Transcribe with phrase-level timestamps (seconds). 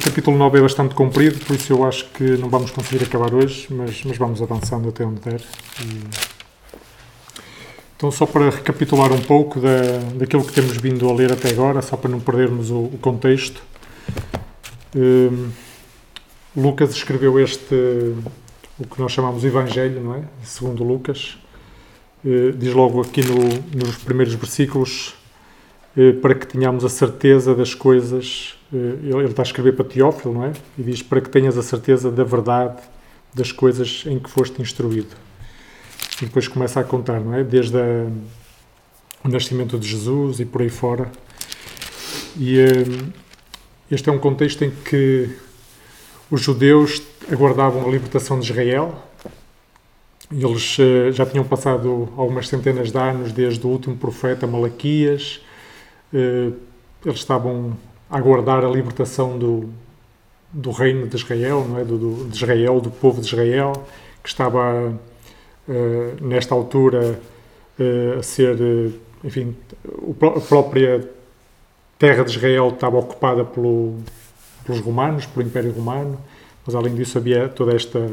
[0.00, 3.34] O capítulo 9 é bastante comprido, por isso eu acho que não vamos conseguir acabar
[3.34, 5.42] hoje, mas, mas vamos avançando até onde der.
[5.82, 6.00] E...
[7.94, 11.82] Então, só para recapitular um pouco da, daquilo que temos vindo a ler até agora,
[11.82, 13.62] só para não perdermos o, o contexto.
[14.96, 15.50] Um,
[16.56, 17.74] Lucas escreveu este,
[18.78, 20.22] o que nós chamamos Evangelho, não é?
[20.42, 21.36] Segundo Lucas.
[22.24, 23.36] Uh, diz logo aqui no,
[23.84, 25.14] nos primeiros versículos
[25.94, 30.44] uh, para que tenhamos a certeza das coisas ele está a escrever para Teófilo, não
[30.44, 30.52] é?
[30.78, 32.80] E diz para que tenhas a certeza da verdade
[33.34, 35.16] das coisas em que foste instruído.
[36.20, 37.42] E depois começa a contar, não é?
[37.42, 38.06] Desde a,
[39.24, 41.10] o nascimento de Jesus e por aí fora.
[42.36, 43.10] E um,
[43.90, 45.28] este é um contexto em que
[46.30, 49.02] os judeus aguardavam a libertação de Israel.
[50.30, 55.40] Eles uh, já tinham passado algumas centenas de anos desde o último profeta Malaquias.
[56.12, 57.76] Eles estavam
[58.10, 59.70] aguardar a libertação do,
[60.52, 61.84] do reino de Israel, não é?
[61.84, 63.72] do, do de Israel, do povo de Israel,
[64.22, 64.92] que estava
[65.68, 67.18] uh, nesta altura
[67.78, 69.56] uh, a ser, uh, enfim,
[70.36, 71.08] a própria
[71.98, 73.98] terra de Israel estava ocupada pelo,
[74.64, 76.18] pelos romanos, pelo Império Romano,
[76.66, 78.10] mas além disso havia toda esta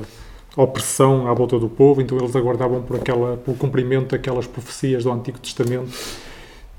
[0.56, 5.12] opressão à volta do povo, então eles aguardavam por aquela, pelo cumprimento daquelas profecias do
[5.12, 5.92] Antigo Testamento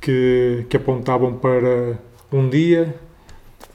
[0.01, 1.97] que, que apontavam para
[2.33, 2.95] um dia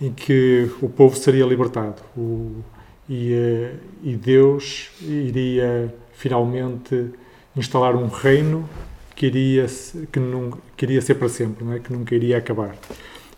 [0.02, 2.63] em que o povo seria libertado o,
[3.09, 7.11] e, eh, e Deus iria finalmente
[7.55, 8.67] instalar um reino
[9.16, 9.66] que iria,
[10.11, 11.80] que, não, que iria ser para sempre, não é?
[11.80, 12.75] que nunca iria acabar.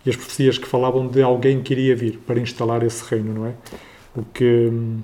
[0.05, 3.47] E as profecias que falavam de alguém que iria vir para instalar esse reino, não
[3.47, 3.53] é?
[4.15, 4.99] O que hum,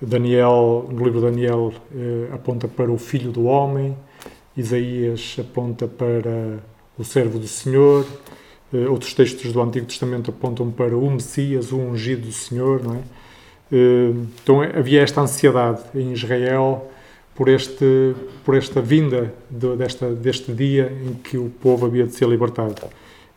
[0.00, 3.96] Daniel, no livro Daniel, eh, aponta para o Filho do Homem,
[4.56, 6.58] Isaías aponta para
[6.98, 8.06] o servo do Senhor,
[8.88, 13.00] outros textos do Antigo Testamento apontam para o Messias, o ungido do Senhor, não é?
[13.72, 16.88] Uh, então havia esta ansiedade em Israel
[17.34, 22.14] por, este, por esta vinda de, desta, deste dia em que o povo havia de
[22.14, 22.86] ser libertado,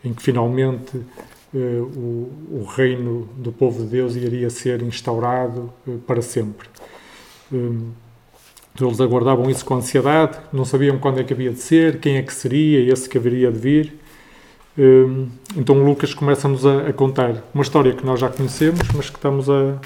[0.06, 5.74] em que finalmente uh, o, o, reino do povo de Deus iria ser instaurado
[6.06, 6.68] para sempre.
[8.80, 12.22] Eles aguardavam isso com ansiedade, não sabiam quando é que havia de ser, quem é
[12.22, 14.00] que seria esse que haveria de vir.
[14.82, 19.50] Hum, então Lucas começa-nos a, contar uma história que nós já conhecemos, mas que estamos
[19.50, 19.78] a,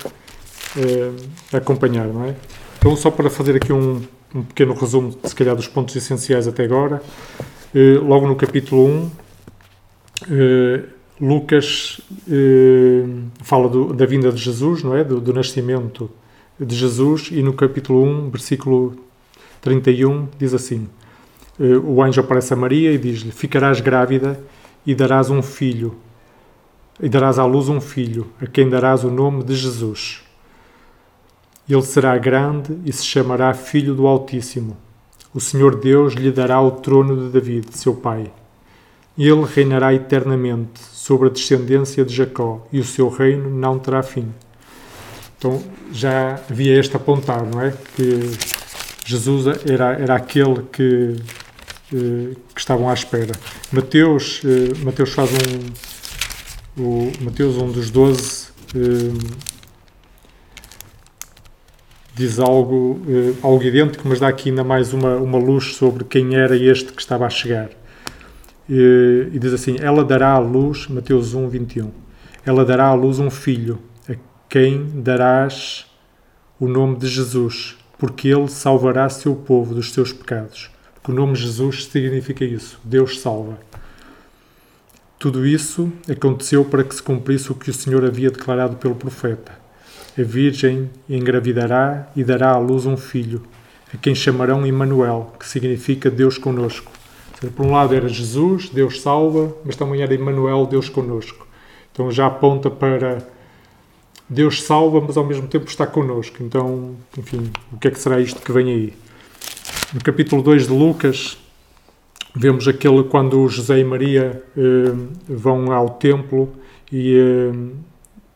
[1.51, 2.35] a acompanhar, não é?
[2.77, 4.03] Então, só para fazer aqui um,
[4.35, 7.01] um, pequeno resumo, se calhar, dos pontos essenciais até agora,
[7.73, 9.11] eh, logo no capítulo 1,
[10.29, 10.83] eh,
[11.19, 11.99] Lucas
[12.29, 13.03] eh,
[13.41, 15.03] fala do, da vinda de Jesus, não é?
[15.03, 16.11] Do, do, nascimento
[16.59, 18.95] de Jesus, e no capítulo 1, versículo
[19.61, 20.87] 31, diz assim:
[21.83, 24.39] O anjo aparece a Maria e diz-lhe: Ficarás grávida
[24.85, 25.95] e darás um filho,
[26.99, 30.23] e darás à luz um filho, a quem darás o nome de Jesus.
[31.67, 34.75] Ele será grande e se chamará Filho do Altíssimo.
[35.33, 38.31] O Senhor Deus lhe dará o trono de David, seu pai.
[39.17, 44.27] Ele reinará eternamente sobre a descendência de Jacó, e o seu reino não terá fim.
[45.37, 47.73] Então já havia este apontar, não é?
[47.95, 48.31] Que
[49.05, 51.15] Jesus era, era aquele que
[51.89, 53.33] que estavam à espera.
[53.71, 56.81] Mateus, eh, Mateus faz um.
[56.81, 59.13] O Mateus, um dos doze, eh,
[62.15, 62.99] diz algo,
[63.43, 67.01] algo idêntico, mas dá aqui ainda mais uma, uma luz sobre quem era este que
[67.01, 67.69] estava a chegar.
[68.67, 71.91] E, e diz assim: Ela dará à luz, Mateus 1, 21.
[72.45, 73.79] Ela dará à luz um filho,
[74.09, 74.15] a
[74.49, 75.85] quem darás
[76.59, 80.72] o nome de Jesus, porque ele salvará seu povo dos seus pecados
[81.03, 83.59] que o nome Jesus significa isso, Deus salva.
[85.19, 89.51] Tudo isso aconteceu para que se cumprisse o que o Senhor havia declarado pelo profeta.
[90.17, 93.41] A Virgem engravidará e dará à luz um filho,
[93.93, 96.91] a quem chamarão Emmanuel, que significa Deus conosco.
[97.55, 101.45] Por um lado era Jesus, Deus salva, mas também era Emmanuel, Deus conosco.
[101.91, 103.25] Então já aponta para
[104.29, 106.37] Deus salva, mas ao mesmo tempo está conosco.
[106.41, 109.02] Então, enfim, o que é que será isto que vem aí?
[109.93, 111.37] No capítulo 2 de Lucas,
[112.35, 114.91] vemos aquele quando José e Maria eh,
[115.27, 116.51] vão ao templo
[116.91, 117.51] e, eh,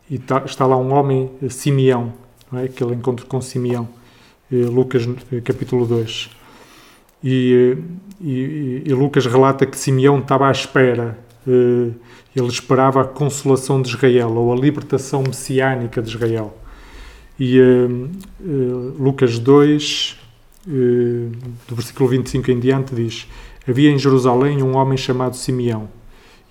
[0.09, 2.13] e tá, está lá um homem, Simeão,
[2.53, 2.65] é?
[2.65, 3.89] aquele encontro com Simeão,
[4.51, 5.07] eh, Lucas
[5.43, 6.29] capítulo 2.
[7.23, 7.77] E,
[8.21, 14.33] e, e, Lucas relata que Simeão estava à espera, ele esperava a consolação de Israel,
[14.35, 16.55] ou a libertação messiânica de Israel.
[17.39, 17.59] E
[18.99, 20.26] Lucas 2, eh,
[20.67, 23.27] do versículo 25 em diante, diz:
[23.67, 25.89] Havia em Jerusalém um homem chamado Simeão.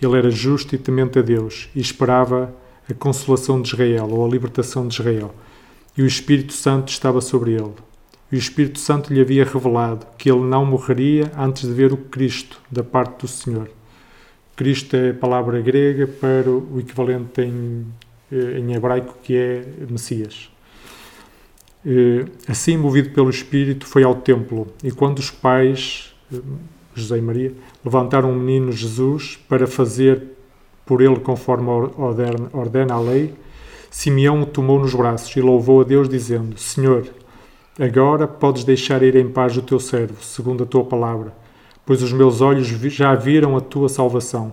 [0.00, 2.54] Ele era justo e temente a Deus e esperava
[2.90, 5.34] a consolação de Israel, ou a libertação de Israel.
[5.96, 7.72] E o Espírito Santo estava sobre ele.
[8.30, 11.96] E o Espírito Santo lhe havia revelado que ele não morreria antes de ver o
[11.96, 13.70] Cristo da parte do Senhor.
[14.56, 17.86] Cristo é a palavra grega para o equivalente em,
[18.32, 20.50] eh, em hebraico que é Messias.
[21.88, 24.66] Eh, assim, movido pelo Espírito, foi ao templo.
[24.82, 26.40] E quando os pais, eh,
[26.92, 27.54] José e Maria,
[27.84, 30.20] levantaram o menino Jesus para fazer
[30.84, 31.68] por ele conforme
[32.52, 33.34] ordena a lei,
[33.88, 37.06] Simeão o tomou nos braços e louvou a Deus, dizendo: Senhor,
[37.78, 41.32] agora podes deixar ir em paz o teu servo, segundo a tua palavra,
[41.84, 44.52] pois os meus olhos já viram a tua salvação,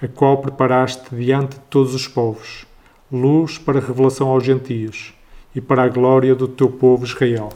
[0.00, 2.66] a qual preparaste diante de todos os povos,
[3.10, 5.15] luz para revelação aos gentios
[5.56, 7.50] e para a glória do teu povo Israel.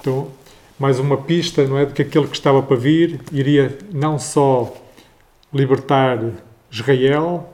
[0.00, 0.28] Então,
[0.76, 4.74] mais uma pista, não é, de que aquele que estava para vir iria não só
[5.54, 6.18] libertar
[6.68, 7.48] Israel,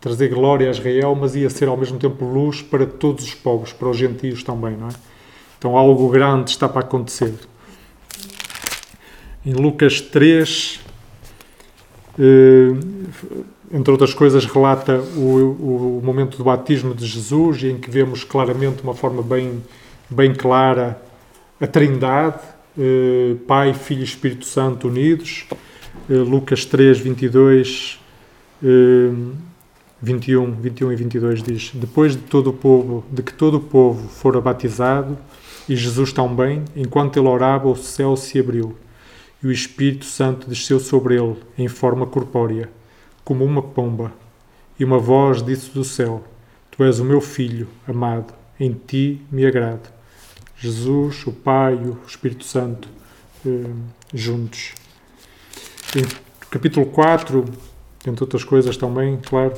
[0.00, 3.72] trazer glória a Israel, mas ia ser ao mesmo tempo luz para todos os povos,
[3.72, 4.92] para os gentios também, não é?
[5.58, 7.34] Então algo grande está para acontecer.
[9.44, 10.80] Em Lucas 3,
[12.18, 12.68] eh,
[13.72, 18.82] entre outras coisas, relata o, o momento do batismo de Jesus, em que vemos claramente,
[18.82, 19.62] uma forma bem,
[20.08, 21.00] bem clara,
[21.60, 22.40] a Trindade,
[22.78, 25.46] eh, Pai, Filho e Espírito Santo unidos.
[26.10, 28.00] Eh, Lucas 3, 22,
[28.62, 29.10] eh,
[30.02, 34.08] 21, 21 e 22 diz: Depois de todo o povo, de que todo o povo
[34.08, 35.16] fora batizado,
[35.68, 38.76] e Jesus também, enquanto ele orava, o céu se abriu,
[39.42, 42.68] e o Espírito Santo desceu sobre ele em forma corpórea,
[43.24, 44.12] como uma pomba,
[44.78, 46.24] e uma voz disse do céu:
[46.70, 49.92] Tu és o meu filho amado, em ti me agrado.
[50.56, 52.88] Jesus, o Pai o Espírito Santo
[53.46, 53.70] eh,
[54.12, 54.72] juntos.
[55.96, 56.02] Em
[56.50, 57.44] capítulo 4,
[58.06, 59.54] entre outras coisas também, claro,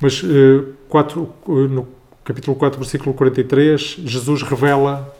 [0.00, 1.34] mas eh, 4,
[1.70, 1.88] no
[2.24, 5.14] capítulo 4, versículo 43, Jesus revela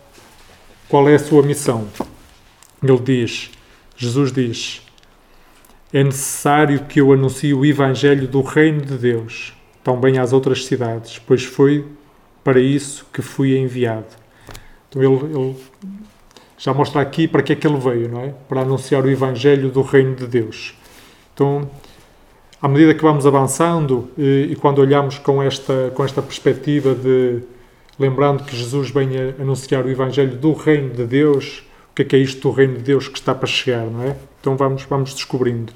[0.89, 1.89] qual é a sua missão.
[2.83, 3.51] Ele diz,
[3.97, 4.83] Jesus diz,
[5.93, 11.19] é necessário que eu anuncie o Evangelho do Reino de Deus, também às outras cidades,
[11.19, 11.85] pois foi
[12.45, 14.07] para isso que fui enviado.
[14.89, 15.57] Então ele, ele,
[16.57, 18.35] já mostra aqui para que é que ele veio, não é?
[18.49, 20.75] Para anunciar o Evangelho do Reino de Deus.
[21.33, 21.71] Então,
[22.61, 27.43] à medida que vamos avançando e, e quando olhamos com esta, com esta perspectiva de
[27.99, 31.63] lembrando que Jesus vem anunciar o Evangelho do Reino de Deus,
[31.99, 34.17] que é que é isto do Reino de Deus que está para chegar, não é?
[34.41, 35.73] Então vamos, vamos descobrindo.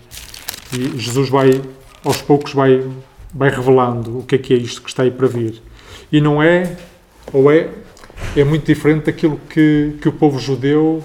[0.73, 1.61] E Jesus vai,
[2.05, 2.87] aos poucos, vai,
[3.35, 5.61] vai revelando o que é que é isto que está aí para vir.
[6.13, 6.77] E não é,
[7.33, 7.71] ou é,
[8.37, 11.03] é muito diferente daquilo que, que o povo judeu,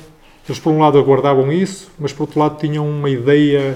[0.47, 3.75] eles por um lado aguardavam isso, mas por outro lado tinham uma ideia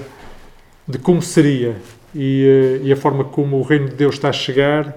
[0.86, 1.74] de como seria
[2.14, 4.96] e, eh, e a forma como o reino de Deus está a chegar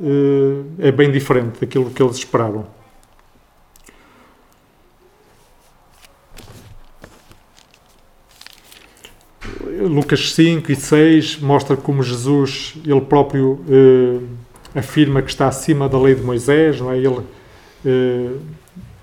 [0.00, 2.66] eh, é bem diferente daquilo que eles esperavam.
[9.86, 14.20] Lucas 5 e 6 mostra como Jesus, ele próprio eh,
[14.78, 16.98] afirma que está acima da lei de Moisés, não é?
[16.98, 17.20] Ele
[17.84, 18.30] eh,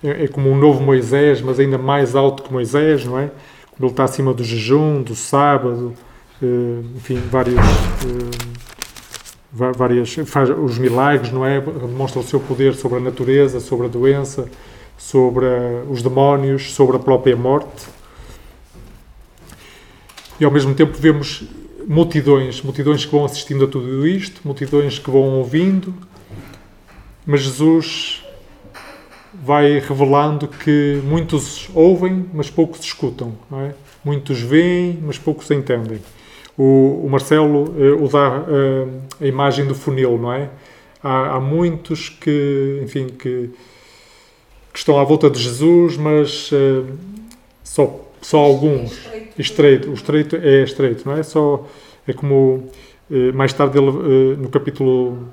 [0.03, 3.31] é, é como um novo Moisés, mas ainda mais alto que Moisés, não é?
[3.79, 5.93] Ele está acima do jejum, do sábado,
[6.41, 8.51] eh, enfim, vários, eh,
[9.51, 11.59] várias, faz os milagres, não é?
[11.61, 14.47] Demonstra o seu poder sobre a natureza, sobre a doença,
[14.97, 17.87] sobre a, os demónios, sobre a própria morte.
[20.43, 21.45] E ao mesmo tempo vemos
[21.87, 25.93] multidões, multidões que vão assistindo a tudo isto, multidões que vão ouvindo,
[27.25, 28.21] mas Jesus
[29.33, 33.71] vai revelando que muitos ouvem, mas poucos escutam, é?
[34.03, 36.01] Muitos veem, mas poucos entendem.
[36.57, 40.49] O, o Marcelo uh, o dá uh, a imagem do funil, não é?
[41.01, 43.49] Há, há muitos que, enfim, que,
[44.73, 46.85] que, estão à volta de Jesus, mas uh,
[47.63, 48.99] só, só alguns.
[49.37, 49.89] Estreito.
[49.89, 51.23] O estreito é estreito, não é?
[51.23, 51.67] Só,
[52.07, 52.69] é como
[53.33, 55.27] mais tarde ele, no capítulo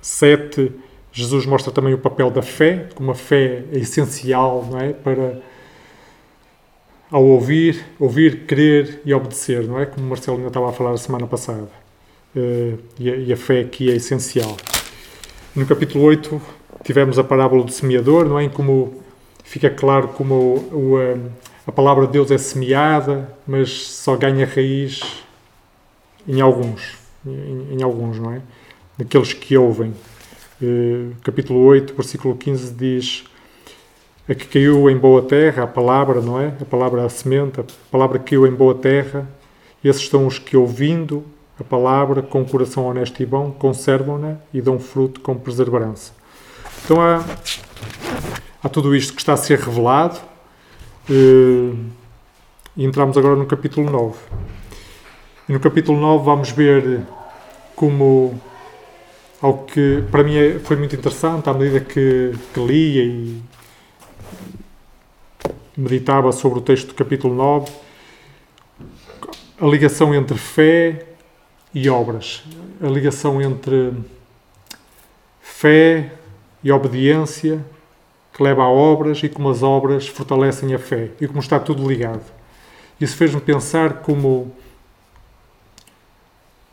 [0.00, 0.72] 7
[1.16, 4.92] Jesus mostra também o papel da fé, como a fé é essencial não é?
[4.92, 5.40] para,
[7.10, 9.86] ao ouvir, ouvir, crer e obedecer, não é?
[9.86, 11.70] Como o Marcelo ainda estava a falar a semana passada.
[12.98, 14.58] E, a, e, a, fé aqui é essencial.
[15.54, 16.38] No capítulo 8
[16.84, 18.44] tivemos a parábola do semeador, não é?
[18.44, 19.02] Em como
[19.46, 21.30] fica claro como o, o,
[21.66, 25.00] a, palavra de Deus é semeada, mas só ganha raiz
[26.26, 28.42] em alguns, em, em alguns, não é?
[28.98, 29.94] Daqueles que ouvem.
[30.60, 33.24] Eh, capítulo 8, versículo 15 diz:
[34.28, 36.48] A que caiu em boa terra, a palavra, não é?
[36.60, 39.28] A palavra, a semente, a palavra que caiu em boa terra,
[39.84, 41.24] esses são os que ouvindo
[41.60, 46.12] a palavra com coração honesto e bom, conservam-na e dão fruto com perseverança.
[46.84, 47.24] Então há,
[48.66, 50.18] há tudo isto que está a ser revelado
[51.08, 51.72] eh,
[52.76, 54.18] e entramos agora no capítulo 9.
[55.48, 57.02] E no capítulo 9 vamos ver
[57.76, 58.40] como
[59.40, 63.40] algo que para mim é, foi muito interessante à medida que, que lia e
[65.76, 67.70] meditava sobre o texto do capítulo 9,
[69.60, 71.06] a ligação entre fé
[71.72, 72.42] e obras,
[72.82, 73.92] a ligação entre
[75.40, 76.12] fé
[76.64, 77.64] e obediência
[78.36, 81.88] que leva a obras e como as obras fortalecem a fé e como está tudo
[81.88, 82.20] ligado.
[83.00, 84.52] Isso fez-me pensar como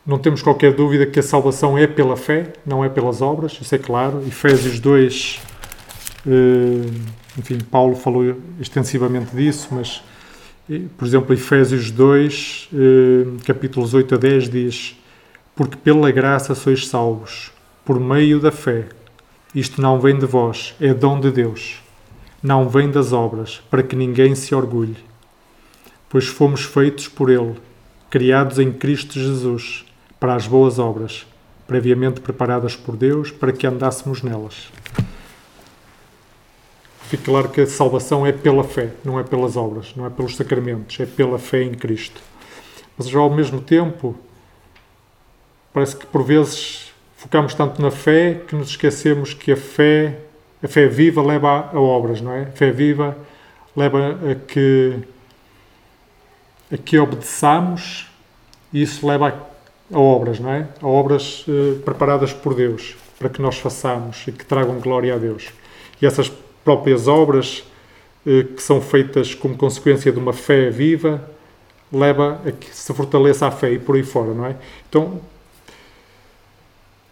[0.06, 3.74] não temos qualquer dúvida que a salvação é pela fé, não é pelas obras, isso
[3.74, 4.22] é claro.
[4.28, 5.40] Efésios 2,
[6.28, 6.92] eh,
[7.40, 10.04] enfim, Paulo falou extensivamente disso, mas,
[10.70, 14.98] eh, por exemplo, Efésios 2, eh, capítulos 8 a 10 diz:
[15.56, 17.54] Porque pela graça sois salvos,
[17.86, 18.88] por meio da fé.
[19.56, 21.82] Isto não vem de vós, é dom de Deus.
[22.42, 24.98] Não vem das obras, para que ninguém se orgulhe.
[26.10, 27.56] Pois fomos feitos por Ele,
[28.10, 29.86] criados em Cristo Jesus,
[30.20, 31.26] para as boas obras,
[31.68, 34.72] previamente preparadas por Deus para que andássemos nelas.
[37.02, 40.36] Fique claro que a salvação é pela fé, não é pelas obras, não é pelos
[40.36, 42.20] sacramentos, é pela fé em Cristo.
[42.98, 44.16] Mas já ao mesmo tempo,
[45.72, 46.93] parece que por vezes
[47.24, 50.20] focamos tanto na fé que nos esquecemos que a fé,
[50.62, 52.42] a fé viva leva a, obras, não é?
[52.42, 53.18] A fé viva
[53.74, 55.00] leva a que
[56.70, 58.08] a que obedeçamos
[58.74, 60.68] e isso leva a, a obras, não é?
[60.82, 65.18] A obras eh, preparadas por Deus para que nós façamos e que tragam glória a
[65.18, 65.48] Deus.
[66.02, 66.30] E essas
[66.66, 67.64] próprias obras
[68.28, 71.24] eh, que são feitas como consequência de uma fé viva
[71.90, 74.58] leva a que se fortaleça a fé e por aí fora, não é?
[74.90, 75.22] Então,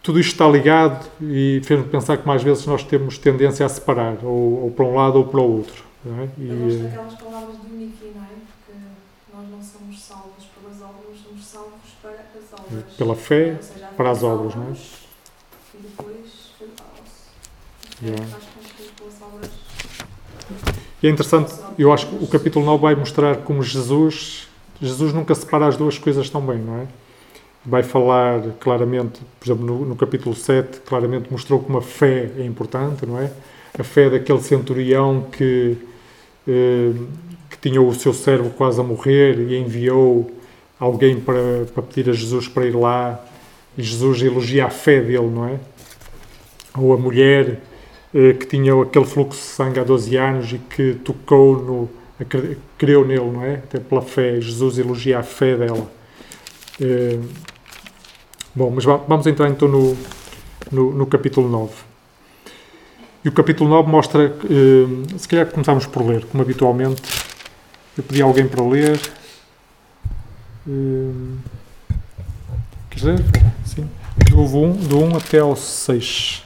[0.04, 4.18] tudo isto está ligado e fez-me pensar que mais vezes nós temos tendência a separar,
[4.24, 5.84] ou, ou para um lado ou para o outro.
[6.04, 6.30] Não é?
[6.38, 8.28] E, Eu gosto daquelas palavras do Niki, não é?
[8.66, 8.80] Porque
[9.34, 12.96] nós não somos salvos pelas obras, somos salvos para as obras.
[12.98, 14.72] Pela fé, seja, para as obras, não é?
[14.72, 16.42] E depois,
[18.04, 18.26] Yeah.
[21.04, 24.48] E é interessante, eu acho que o capítulo 9 vai mostrar como Jesus,
[24.82, 26.88] Jesus nunca separa as duas coisas tão bem, não é?
[27.66, 32.44] Vai falar claramente, por exemplo, no, no capítulo 7, claramente mostrou como a fé é
[32.44, 33.32] importante, não é?
[33.78, 35.78] A fé daquele centurião que,
[36.48, 36.92] eh,
[37.50, 40.32] que tinha o seu servo quase a morrer e enviou
[40.80, 43.24] alguém para, para pedir a Jesus para ir lá
[43.78, 45.60] e Jesus elogia a fé dele, não é?
[46.78, 47.60] Ou a mulher
[48.14, 51.90] eh, que tinha aquele fluxo de sangue há 12 anos e que tocou no.
[52.78, 53.56] creu nele, não é?
[53.56, 54.42] Até pela fé.
[54.42, 55.90] Jesus elogia a fé dela.
[56.82, 57.20] Eh,
[58.56, 59.98] bom, mas va- vamos entrar então no,
[60.72, 61.72] no, no capítulo 9.
[63.24, 64.36] E o capítulo 9 mostra.
[64.46, 67.02] eh, se calhar começamos por ler, como habitualmente.
[67.98, 69.00] Eu pedi a alguém para ler.
[70.68, 71.12] Eh,
[72.90, 73.20] queres ler?
[73.66, 73.90] Sim.
[74.30, 76.44] Do 1, do 1 até ao 6.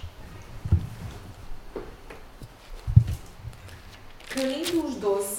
[4.36, 5.35] Reunindo os doze,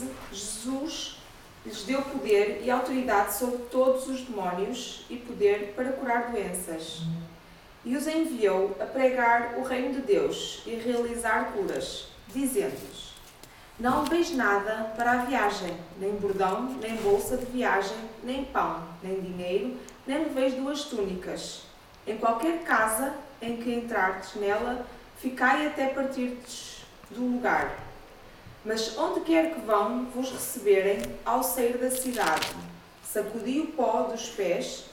[1.86, 7.02] deu poder e autoridade sobre todos os demónios e poder para curar doenças.
[7.84, 13.14] E os enviou a pregar o reino de Deus e realizar curas, dizendo-lhes:
[13.78, 19.20] Não leveis nada para a viagem, nem bordão, nem bolsa de viagem, nem pão, nem
[19.20, 21.62] dinheiro, nem leveis duas túnicas.
[22.04, 24.84] Em qualquer casa em que entrardes nela,
[25.18, 27.85] ficai até partirdes do lugar.
[28.66, 32.49] Mas onde quer que vão vos receberem, ao sair da cidade,
[33.00, 34.87] sacudi o pó dos pés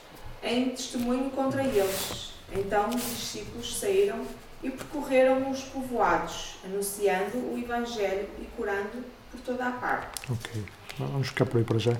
[0.44, 2.34] em testemunho contra eles.
[2.52, 4.22] Então os discípulos saíram
[4.62, 10.32] e percorreram os povoados, anunciando o Evangelho e curando por toda a parte.
[10.32, 10.64] Ok,
[11.00, 11.94] vamos ficar por aí para já.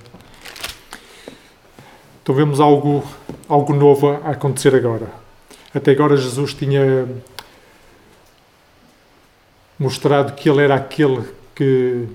[2.22, 3.04] Então vemos algo,
[3.50, 5.08] algo novo a acontecer agora.
[5.74, 7.08] Até agora Jesus tinha
[9.80, 12.06] mostrado que ele era aquele que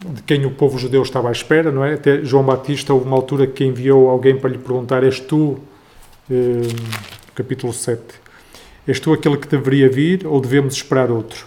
[0.00, 1.94] de quem o povo judeu estava à espera, não é?
[1.94, 5.58] Até João Batista houve uma altura que enviou alguém para lhe perguntar: És tu,
[6.30, 6.68] eh,
[7.34, 8.00] capítulo 7,
[8.86, 11.46] és tu aquele que deveria vir ou devemos esperar outro?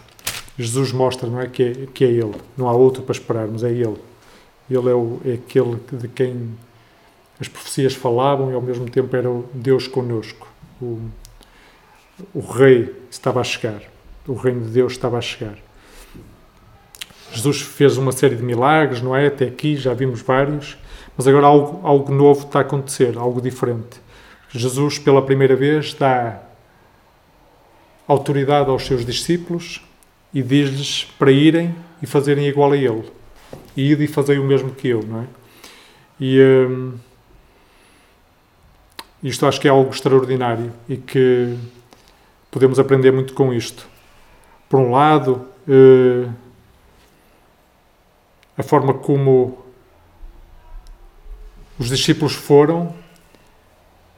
[0.57, 1.47] Jesus mostra, não é?
[1.47, 2.35] Que é, que é Ele.
[2.57, 3.97] Não há outro para esperarmos, é Ele.
[4.69, 6.49] Ele é, o, é aquele que- de quem
[7.39, 10.47] as profecias falavam e ao mesmo tempo era o Deus conosco.
[10.81, 10.99] O,
[12.33, 13.81] o Rei estava a chegar.
[14.27, 15.57] O reino de Deus estava a chegar.
[17.31, 19.27] Jesus fez uma série de milagres, não é?
[19.27, 20.77] Até aqui já vimos vários,
[21.17, 24.01] mas agora algo, algo novo está a acontecer, algo diferente.
[24.49, 26.41] Jesus, pela primeira vez, dá
[28.07, 29.81] autoridade aos seus discípulos
[30.33, 33.09] e diz-lhes para irem e fazerem igual a ele.
[33.75, 35.25] E e fazei o mesmo que eu, não é?
[36.19, 36.93] E hum,
[39.23, 41.55] isto acho que é algo extraordinário e que
[42.49, 43.87] podemos aprender muito com isto.
[44.67, 46.27] Por um lado, eh,
[48.61, 49.57] a forma como
[51.79, 52.93] os discípulos foram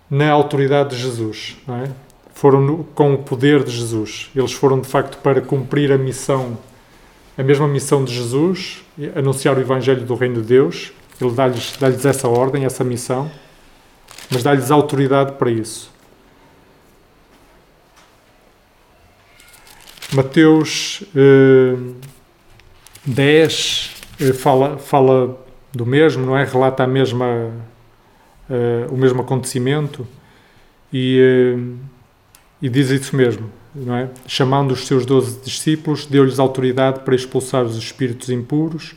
[0.10, 1.90] na autoridade de Jesus, é?
[2.34, 4.30] foram no, com o poder de Jesus.
[4.36, 6.58] Eles foram de facto para cumprir a missão,
[7.38, 8.84] a mesma missão de Jesus,
[9.16, 10.92] anunciar o Evangelho do Reino de Deus.
[11.22, 13.32] Ele dá-lhes dá essa ordem, essa missão,
[14.30, 15.90] mas dá-lhes autoridade para isso.
[20.12, 21.78] Mateus eh,
[23.06, 23.93] 10 eh,
[24.32, 25.38] fala, fala
[25.74, 26.44] do mesmo, não é?
[26.44, 27.52] Relata a mesma,
[28.50, 30.08] uh, o mesmo acontecimento
[30.92, 31.78] e, uh,
[32.62, 34.10] e diz isso mesmo, não é?
[34.28, 38.96] Chamando os seus doze discípulos, deu-lhes autoridade para expulsar os espíritos impuros,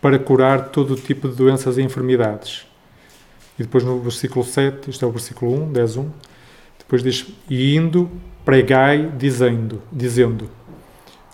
[0.00, 2.66] para curar todo o tipo de doenças e enfermidades.
[3.58, 6.10] E depois no versículo 7, isto é o versículo 1, 10, 1,
[6.78, 8.08] depois diz, e indo,
[8.44, 10.48] pregai, dizendo, dizendo,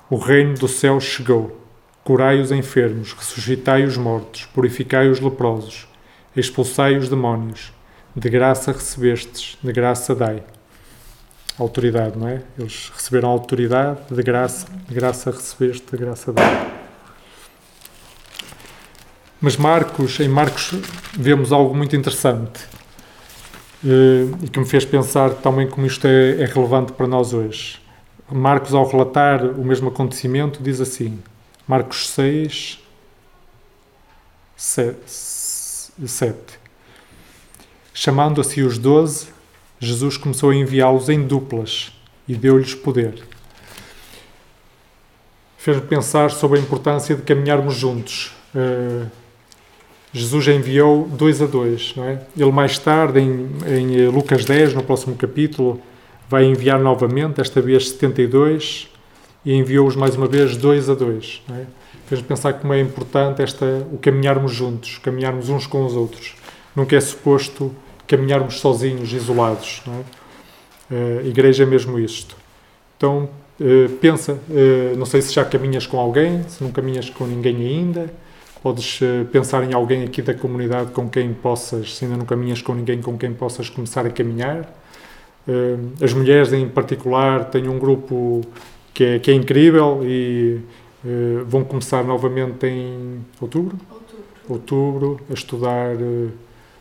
[0.08, 1.63] o reino do céu chegou
[2.04, 5.88] Curai os enfermos, ressuscitai os mortos, purificai os leprosos,
[6.36, 7.72] expulsai os demónios.
[8.14, 10.42] De graça recebestes, de graça dai.
[11.58, 12.42] Autoridade, não é?
[12.58, 16.72] Eles receberam autoridade, de graça, de graça recebeste, de graça dai.
[19.40, 20.72] Mas Marcos, em Marcos
[21.18, 22.66] vemos algo muito interessante
[23.84, 27.80] eh, e que me fez pensar também como isto é, é relevante para nós hoje.
[28.30, 31.18] Marcos, ao relatar o mesmo acontecimento, diz assim:
[31.66, 32.78] Marcos 6,
[34.56, 36.36] 7.
[37.92, 39.28] Chamando a si os doze,
[39.80, 41.92] Jesus começou a enviá-los em duplas
[42.28, 43.22] e deu-lhes poder.
[45.56, 48.34] Fez-me pensar sobre a importância de caminharmos juntos.
[48.54, 49.06] Uh,
[50.12, 52.20] Jesus enviou dois a dois, não é?
[52.36, 55.80] Ele mais tarde, em, em Lucas 10, no próximo capítulo,
[56.28, 58.88] vai enviar novamente, esta vez 72,
[59.44, 61.42] e enviou-os mais uma vez dois a dois.
[61.50, 61.64] É?
[62.06, 66.34] Fez-me pensar como é importante esta, o caminharmos juntos, caminharmos uns com os outros.
[66.74, 67.74] Nunca é suposto
[68.06, 69.82] caminharmos sozinhos, isolados.
[69.86, 70.94] É?
[70.94, 72.36] Uh, igreja é mesmo isto.
[72.96, 73.28] Então,
[73.60, 77.56] uh, pensa, uh, não sei se já caminhas com alguém, se não caminhas com ninguém
[77.56, 78.12] ainda,
[78.62, 82.74] podes pensar em alguém aqui da comunidade com quem possas, se ainda não caminhas com
[82.74, 84.74] ninguém, com quem possas começar a caminhar.
[86.02, 88.40] As mulheres, em particular, têm um grupo
[88.94, 90.60] que é, que é incrível e
[91.04, 93.76] uh, vão começar novamente em outubro?
[93.90, 94.24] Outubro.
[94.48, 96.32] Outubro, a estudar uh,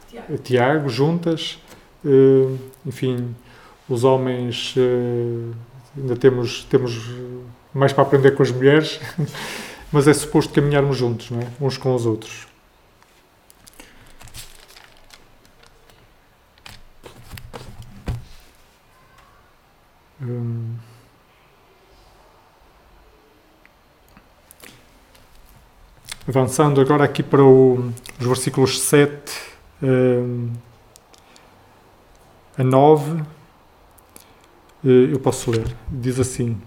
[0.07, 0.37] Tiago.
[0.37, 0.89] Tiago.
[0.89, 1.59] juntas.
[2.05, 3.33] Uh, enfim,
[3.89, 4.75] os homens
[5.97, 7.11] ainda temos, temos
[7.73, 8.99] mais para aprender com as mulheres,
[9.91, 11.47] mas é suposto caminharmos juntos, não é?
[11.59, 12.52] uns com os outros.
[26.25, 29.11] Avançando agora aqui para o, os versículos 7
[29.81, 30.49] uh,
[32.57, 33.25] a 9, uh,
[34.85, 35.67] eh, eu posso ler.
[35.91, 36.57] Diz assim: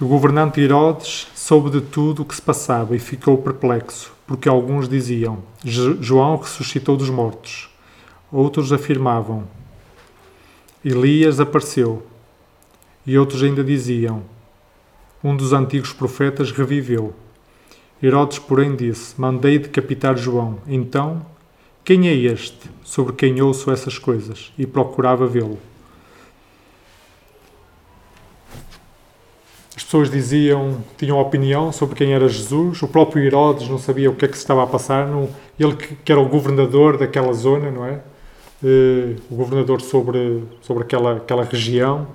[0.00, 4.88] O governante Herodes soube de tudo o que se passava e ficou perplexo, porque alguns
[4.88, 7.70] diziam: João ressuscitou dos mortos.
[8.32, 9.44] Outros afirmavam:
[10.84, 12.04] Elias apareceu.
[13.06, 14.24] E outros ainda diziam:
[15.22, 17.14] Um dos antigos profetas reviveu.
[18.02, 20.58] Herodes, porém, disse: Mandei decapitar João.
[20.66, 21.24] Então,
[21.84, 24.52] quem é este sobre quem ouço essas coisas?
[24.58, 25.58] E procurava vê-lo.
[29.74, 32.82] As pessoas diziam, tinham opinião sobre quem era Jesus.
[32.82, 35.08] O próprio Herodes não sabia o que é que se estava a passar.
[35.58, 38.00] Ele que era o governador daquela zona, não é?
[38.64, 42.06] Eh, o governador sobre, sobre aquela, aquela região.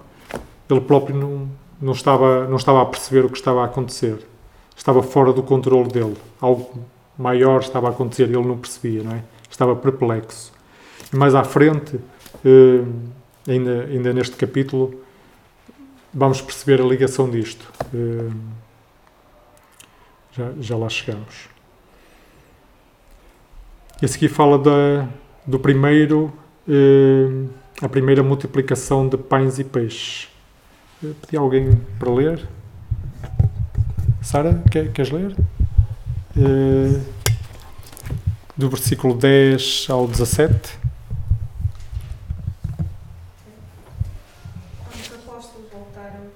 [0.69, 1.49] Ele próprio não,
[1.81, 4.30] não, estava, não estava a perceber o que estava a acontecer
[4.81, 6.17] estava fora do controle dele.
[6.41, 6.83] Algo
[7.15, 9.23] maior estava a acontecer e ele não percebia, não é?
[9.47, 10.51] Estava perplexo.
[11.13, 11.99] E mais à frente,
[12.43, 12.83] eh,
[13.47, 14.99] ainda, ainda neste capítulo,
[16.11, 17.71] vamos perceber a ligação disto.
[17.93, 18.31] Eh,
[20.31, 21.47] já, já lá chegamos.
[24.01, 25.07] E a seguir fala da,
[25.45, 26.33] do primeiro,
[26.67, 27.45] eh,
[27.83, 30.27] a primeira multiplicação de pães e peixes.
[31.21, 32.49] Pedi alguém para ler?
[34.21, 35.35] Sara, quer, queres ler?
[36.37, 37.03] Uh,
[38.55, 40.79] do versículo 10 ao 17.
[45.15, 46.29] apóstolos voltaram,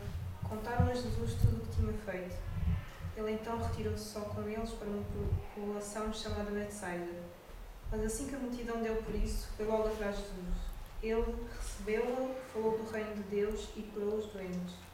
[0.43, 2.35] contaram a Jesus tudo o que tinha feito.
[3.15, 3.55] Ele então
[6.15, 7.05] chamada Betsaida.
[7.91, 10.57] Mas assim que a multidão deu por isso, foi logo atrás de Jesus.
[11.03, 14.84] Ele recebeu-a, falou do reino de Deus e curou os doentes.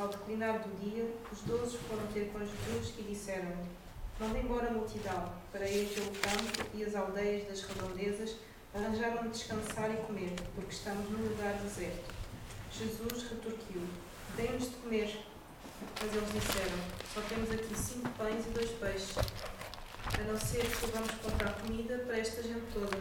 [0.00, 3.68] Ao declinar do dia, os doze foram ter com Jesus e disseram-lhe:
[4.18, 8.36] Manda embora a multidão, para ir pelo campo e as aldeias das redondezas
[8.74, 12.14] arranjar onde descansar e comer, porque estamos num lugar deserto.
[12.72, 13.82] Jesus retorquiu:
[14.38, 15.26] Dê-nos de comer.
[16.00, 16.78] Mas eles disseram:
[17.12, 21.98] Só temos aqui cinco pães e dois peixes, a não ser que vamos comprar comida
[22.06, 22.96] para esta gente toda.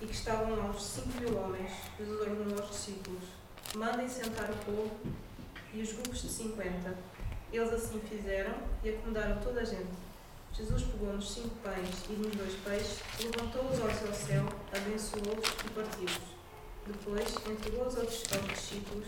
[0.00, 1.70] E que estavam lá cinco mil homens.
[1.98, 3.24] Jesus ordenou aos discípulos:
[3.74, 4.90] Mandem sentar o povo
[5.72, 6.96] e os grupos de cinquenta.
[7.52, 9.90] Eles assim fizeram e acomodaram toda a gente.
[10.52, 15.48] Jesus pegou nos cinco pães e nos dois peixes, levantou os olhos ao céu, abençoou-os
[15.64, 16.40] e partiu-os.
[16.86, 19.06] Depois entregou-os aos, aos discípulos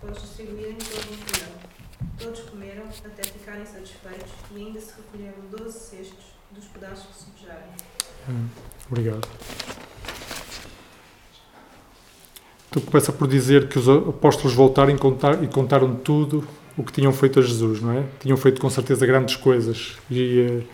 [0.00, 1.72] para os distribuírem pela multidão.
[2.18, 7.68] Todos comeram até ficarem satisfeitos e ainda se recolheram doze cestos dos pedaços que sobejaram.
[8.28, 8.48] Hum,
[8.90, 9.28] obrigado.
[12.72, 16.42] Então começa por dizer que os apóstolos voltaram e, contar, contaram tudo
[16.74, 18.04] o que tinham feito a Jesus, não é?
[18.18, 20.64] Tinham feito com certeza grandes coisas e uh,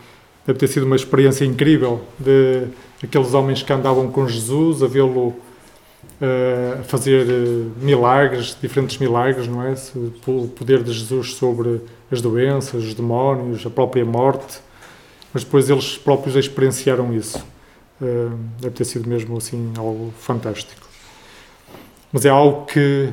[0.47, 2.69] deve ter sido uma experiência incrível de
[3.03, 9.65] aqueles homens que andavam com Jesus, a vê-lo uh, fazer uh, milagres, diferentes milagres, não
[9.65, 9.75] é?
[10.25, 11.81] O poder de Jesus sobre
[12.13, 14.61] as doenças, os demónios, a própria morte,
[15.35, 17.45] mas depois eles próprios experienciaram isso.
[18.61, 20.88] deve ter sido mesmo assim algo fantástico.
[22.13, 23.13] Mas é algo que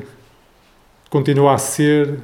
[1.10, 2.18] continua a ser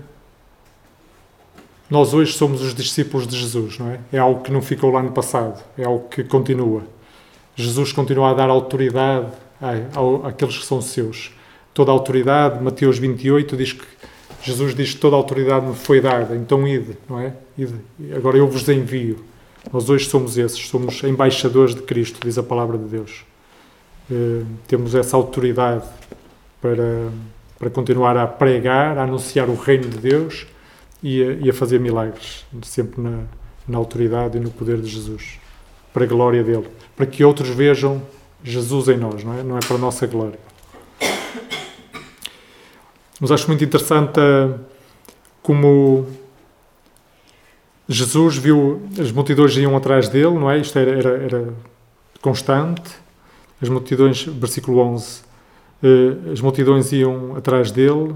[1.92, 4.00] nós hoje somos os discípulos de Jesus, não é?
[4.10, 6.84] É algo que não ficou lá no passado, é algo que continua.
[7.54, 9.30] Jesus continua a dar autoridade
[10.24, 11.32] àqueles que são seus.
[11.74, 13.84] Toda a autoridade, Mateus 28 diz que
[14.42, 17.34] Jesus diz que toda a autoridade me foi dada, então ide, não é?
[17.58, 17.74] Ide.
[18.16, 19.22] Agora eu vos envio.
[19.70, 23.22] Nós hoje somos esses, somos embaixadores de Cristo, diz a palavra de Deus.
[24.10, 25.84] Uh, temos essa autoridade
[26.62, 27.10] para,
[27.58, 30.46] para continuar a pregar, a anunciar o reino de Deus
[31.02, 33.24] e a, e a fazer milagres, sempre na,
[33.68, 35.38] na autoridade e no poder de Jesus,
[35.92, 38.00] para a glória dele, para que outros vejam
[38.42, 39.42] Jesus em nós, não é?
[39.42, 40.38] Não é para a nossa glória.
[43.20, 44.58] Mas acho muito interessante uh,
[45.42, 46.06] como
[47.88, 50.58] Jesus viu, as multidões iam atrás dele, não é?
[50.58, 51.54] Isto era, era, era
[52.20, 52.90] constante.
[53.60, 55.31] As multidões, versículo 11, uh, eh,
[56.32, 58.14] as multidões iam atrás dele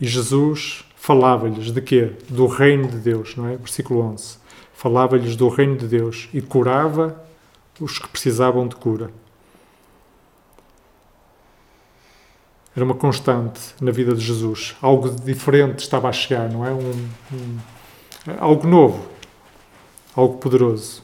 [0.00, 2.12] e Jesus falava-lhes de quê?
[2.28, 3.56] Do reino de Deus, não é?
[3.56, 4.38] Versículo 11.
[4.72, 7.22] Falava-lhes do reino de Deus e curava
[7.80, 9.10] os que precisavam de cura.
[12.74, 14.76] Era uma constante na vida de Jesus.
[14.80, 16.70] Algo diferente estava a chegar, não é?
[16.70, 17.58] Um, um,
[18.38, 19.08] algo novo,
[20.14, 21.02] algo poderoso.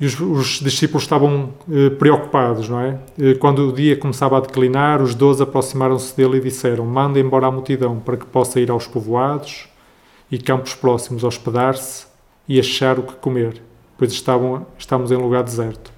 [0.00, 2.98] E os, os discípulos estavam eh, preocupados, não é?
[3.18, 7.48] Eh, quando o dia começava a declinar, os doze aproximaram-se dele e disseram: Manda embora
[7.48, 9.68] a multidão para que possa ir aos povoados
[10.30, 12.06] e campos próximos hospedar-se
[12.48, 13.60] e achar o que comer,
[13.96, 15.92] pois estavam, estamos em lugar deserto.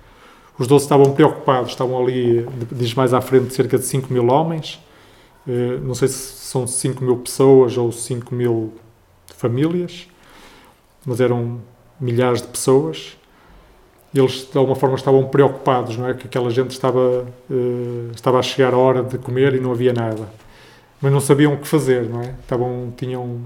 [0.58, 4.80] Os doze estavam preocupados, estavam ali, diz mais à frente, cerca de 5 mil homens.
[5.46, 8.72] Eh, não sei se são 5 mil pessoas ou 5 mil
[9.36, 10.08] famílias,
[11.04, 11.60] mas eram
[12.00, 13.19] milhares de pessoas
[14.14, 16.14] eles de alguma forma estavam preocupados, não é?
[16.14, 19.92] Que aquela gente estava, uh, estava a chegar a hora de comer e não havia
[19.92, 20.28] nada.
[21.00, 22.34] Mas não sabiam o que fazer, não é?
[22.40, 23.40] Estavam, tinham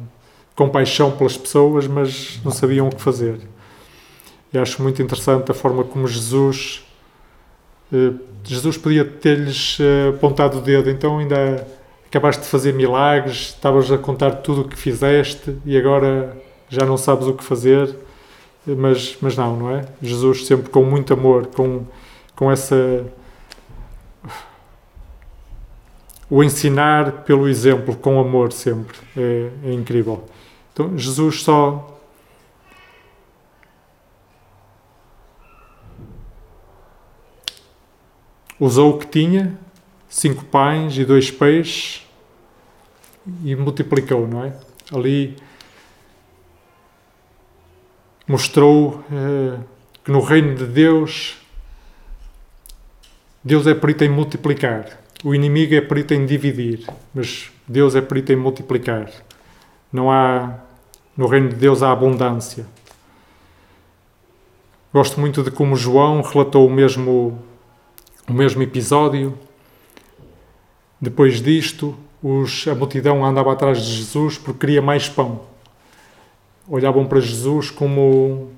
[0.57, 3.39] compaixão pelas pessoas, mas não sabiam o que fazer.
[4.53, 6.85] E acho muito interessante a forma como Jesus.
[7.93, 11.67] Uh, Jesus podia ter-lhes uh, apontado o dedo, então ainda
[12.07, 16.37] acabaste de fazer milagres, estavas a contar tudo o que fizeste e agora
[16.71, 17.95] já não sabes o que fazer
[18.67, 19.87] mas, mas não, não é?
[20.01, 21.85] Jesus sempre com muito amor, com,
[22.35, 23.05] com essa.
[26.31, 30.25] O ensinar pelo exemplo, com amor sempre, é, é incrível.
[30.73, 31.91] Então, Jesus só.
[38.59, 39.59] Usou o que tinha,
[40.09, 42.07] cinco pães e dois peixes,
[43.43, 44.57] e multiplicou, não é?
[44.93, 45.37] Ali
[48.27, 49.59] mostrou eh,
[50.03, 51.37] que no reino de Deus,
[53.43, 55.01] Deus é perito em multiplicar.
[55.23, 59.11] O inimigo é perito em dividir, mas Deus é perito em multiplicar.
[59.93, 60.59] Não há,
[61.17, 62.67] no reino de Deus há abundância.
[64.93, 67.39] Gosto muito de como João relatou o mesmo,
[68.29, 69.37] o mesmo episódio
[71.01, 75.54] Depois disto, os, a multidão andava atrás de Jesus porque queria mais pão.
[76.69, 78.51] Olhavam para Jesus como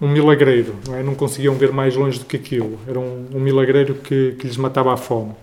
[0.00, 1.02] um milagreiro, não, é?
[1.02, 2.78] não conseguiam ver mais longe do que aquilo.
[2.86, 5.34] Era um, um milagreiro que, que lhes matava a fome.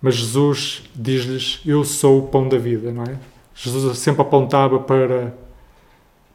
[0.00, 3.16] Mas Jesus diz-lhes: Eu sou o pão da vida, não é?
[3.54, 5.34] Jesus sempre apontava para,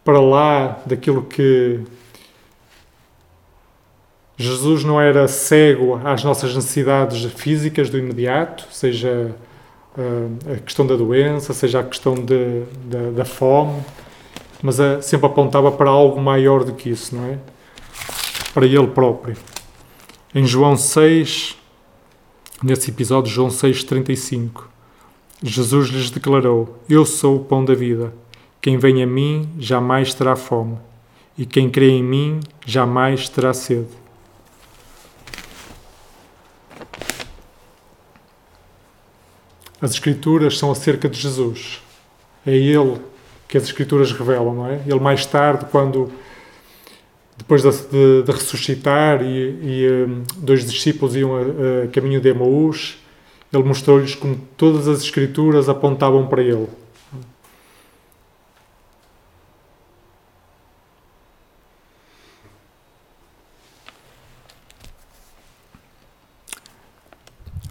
[0.04, 1.82] para lá daquilo que.
[4.40, 9.36] Jesus não era cego às nossas necessidades físicas do imediato, seja
[9.98, 13.84] uh, a questão da doença, seja a questão de, de, da fome,
[14.62, 17.40] mas uh, sempre apontava para algo maior do que isso, não é?
[18.54, 19.38] Para Ele próprio.
[20.34, 21.58] Em João 6,
[22.64, 24.64] nesse episódio, João 6,35,
[25.42, 28.14] Jesus lhes declarou: Eu sou o pão da vida.
[28.62, 30.78] Quem vem a mim jamais terá fome,
[31.38, 33.88] e quem crê em mim jamais terá sede.
[39.80, 41.82] As Escrituras são acerca de Jesus.
[42.46, 43.00] É Ele
[43.48, 44.82] que as Escrituras revelam, não é?
[44.86, 46.12] Ele mais tarde, quando
[47.38, 52.30] depois de, de, de ressuscitar e, e um, dois discípulos iam a, a caminho de
[52.30, 52.98] Emaús,
[53.54, 56.68] ele mostrou-lhes como todas as Escrituras apontavam para Ele.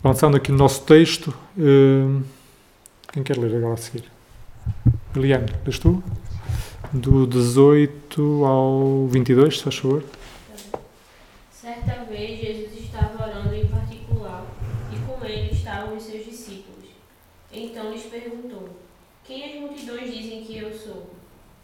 [0.03, 2.23] Avançando aqui no nosso texto, uh,
[3.13, 4.16] quem quer ler agora a seguir?
[5.17, 6.03] Eliane, lês tu?
[6.93, 10.05] Do 18 ao 22, se faz favor.
[11.51, 14.45] Certa vez Jesus estava orando em particular
[14.93, 16.91] e com ele estavam os seus discípulos.
[17.51, 18.69] Então lhes perguntou:
[19.25, 21.11] Quem as multidões dizem que eu sou?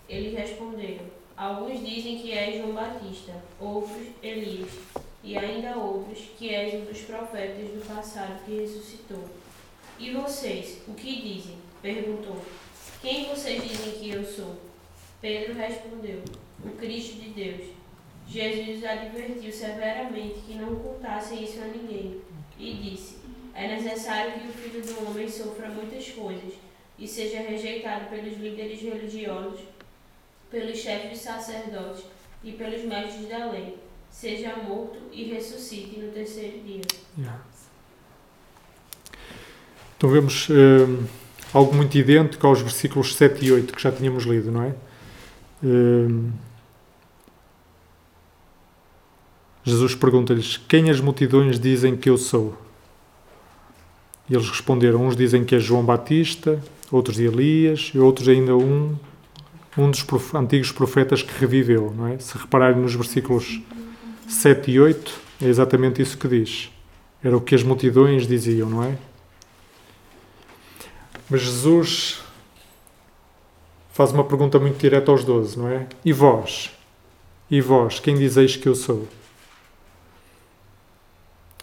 [0.09, 1.05] Eles responderam:
[1.37, 4.71] Alguns dizem que és João Batista, outros Elias,
[5.23, 9.25] e ainda outros que és um dos profetas do passado que ressuscitou.
[9.99, 11.57] E vocês, o que dizem?
[11.83, 12.41] perguntou.
[13.03, 14.57] Quem vocês dizem que eu sou?
[15.21, 16.23] Pedro respondeu:
[16.65, 17.73] O Cristo de Deus.
[18.29, 22.21] Jesus advertiu severamente que não contassem isso a ninguém
[22.57, 23.19] e disse:
[23.55, 26.55] É necessário que o filho do homem sofra muitas coisas
[26.97, 29.63] e seja rejeitado pelos líderes religiosos,
[30.49, 32.05] pelos chefes sacerdotes
[32.45, 36.83] e pelos mestres da lei, seja morto e ressuscite no terceiro dia.
[37.19, 37.45] Yeah.
[39.97, 41.09] Então vemos uh,
[41.53, 44.75] algo muito idêntico aos versículos 7 e 8 que já tínhamos lido, não é?
[45.63, 46.31] Uh,
[49.65, 52.57] Jesus pergunta-lhes: Quem as multidões dizem que eu sou?
[54.29, 56.61] E eles responderam: Uns dizem que é João Batista,
[56.91, 58.97] outros Elias, e outros ainda um,
[59.79, 61.93] um dos prof antigos profetas que reviveu.
[61.97, 62.19] Não é?
[62.19, 63.61] Se repararem nos versículos
[64.27, 66.71] 7 e 8, é exatamente isso que diz.
[67.23, 68.97] Era o que as multidões diziam, não é?
[71.29, 72.21] Mas Jesus
[73.93, 75.87] faz uma pergunta muito direta aos doze, não é?
[76.05, 76.71] E vós?
[77.51, 79.07] E vós, quem dizeis que eu sou?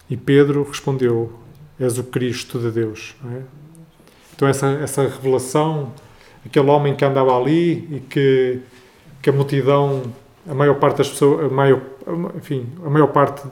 [0.08, 1.32] E Pedro respondeu:
[1.78, 3.14] És o Cristo de Deus.
[3.24, 3.42] É?
[4.34, 5.92] Então, essa, essa revelação,
[6.44, 8.60] aquele homem que andava ali e que,
[9.20, 10.02] que a multidão,
[10.48, 11.80] a maior parte das pessoas, a maior,
[12.36, 13.42] enfim, a maior parte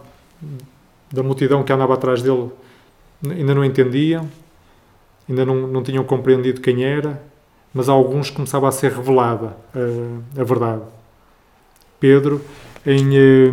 [1.12, 2.50] da multidão que andava atrás dele
[3.22, 4.28] ainda não entendiam,
[5.28, 7.22] ainda não, não tinham compreendido quem era,
[7.72, 10.82] mas a alguns começava a ser revelada a, a verdade.
[12.00, 12.40] Pedro,
[12.86, 13.16] em.
[13.16, 13.52] Eh,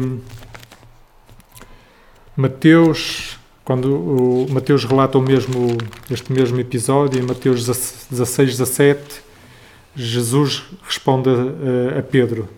[2.38, 5.78] Mateus, quando Mateus relata o mesmo,
[6.12, 9.22] este mesmo episódio, em Mateus 16, 17,
[9.96, 12.50] Jesus responde a, a Pedro: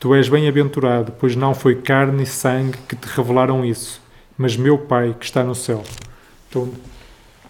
[0.00, 4.00] Tu és bem-aventurado, pois não foi carne e sangue que te revelaram isso,
[4.38, 5.82] mas meu Pai que está no céu.
[6.48, 6.70] Então,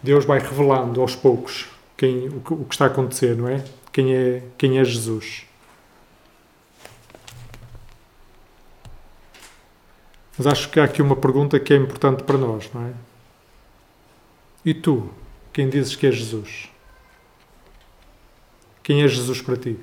[0.07, 1.66] Deus vai revelando aos poucos
[1.97, 3.64] quem, o, que, o que está a acontecer, não é?
[3.92, 5.45] Quem é, quem é Jesus.
[10.38, 12.92] Mas acho que há aqui uma pergunta que é importante para nós, não é?
[14.64, 15.11] E tu,
[15.53, 16.69] quem dizes que é Jesus?
[18.85, 19.77] Quem é Jesus para ti?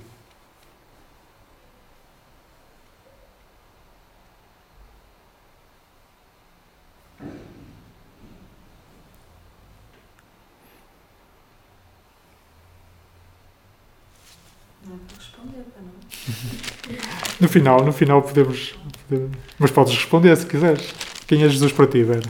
[14.85, 16.12] Não é para responder, para não.
[17.39, 18.75] No final, no final podemos,
[19.07, 20.93] podemos, Mas podes responder se quiseres.
[21.27, 22.21] Quem é Jesus para ti, Vera?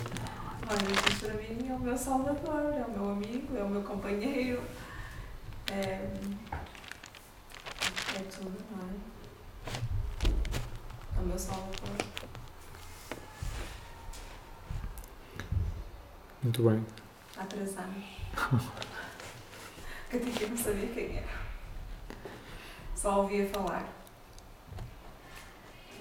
[0.70, 3.82] Olha, Jesus para mim é o meu salvador, é o meu amigo, é o meu
[3.82, 4.62] companheiro.
[5.72, 6.08] É,
[8.16, 8.94] é tudo, não é?
[11.18, 11.74] É o meu salvador.
[16.44, 16.86] Muito bem.
[17.38, 18.04] há três anos.
[20.10, 21.33] que eu não sabia quem era.
[23.04, 23.86] Só ouvia falar.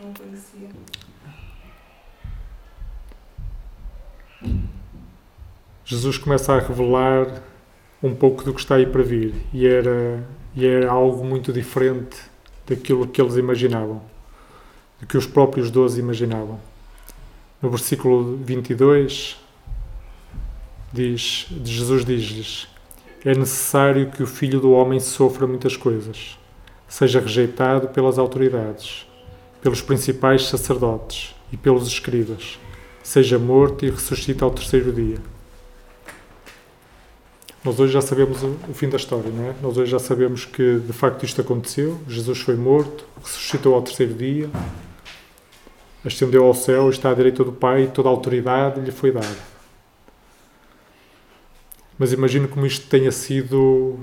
[0.01, 0.69] Não conhecia.
[5.85, 7.43] Jesus começa a revelar
[8.01, 12.17] um pouco do que está aí para vir e era, e era algo muito diferente
[12.69, 14.01] daquilo que eles imaginavam,
[15.01, 16.61] do que os próprios doze imaginavam.
[17.61, 19.41] No versículo 22,
[20.93, 22.69] diz, Jesus diz-lhes:
[23.25, 26.38] É necessário que o Filho do Homem sofra muitas coisas,
[26.92, 29.09] seja rejeitado pelas autoridades,
[29.62, 32.59] pelos principais sacerdotes e pelos escribas,
[33.02, 35.16] seja morto e ressuscite ao terceiro dia.
[37.64, 39.55] Nós hoje já sabemos o, o fim da história, não é?
[39.62, 41.98] Nós hoje já sabemos que de facto isto aconteceu.
[42.07, 44.50] Jesus foi morto, ressuscitou ao terceiro dia,
[46.05, 49.38] ascendeu ao céu, está à direita do Pai e toda a autoridade lhe foi dada.
[51.98, 53.98] Mas imagino como isto tenha sido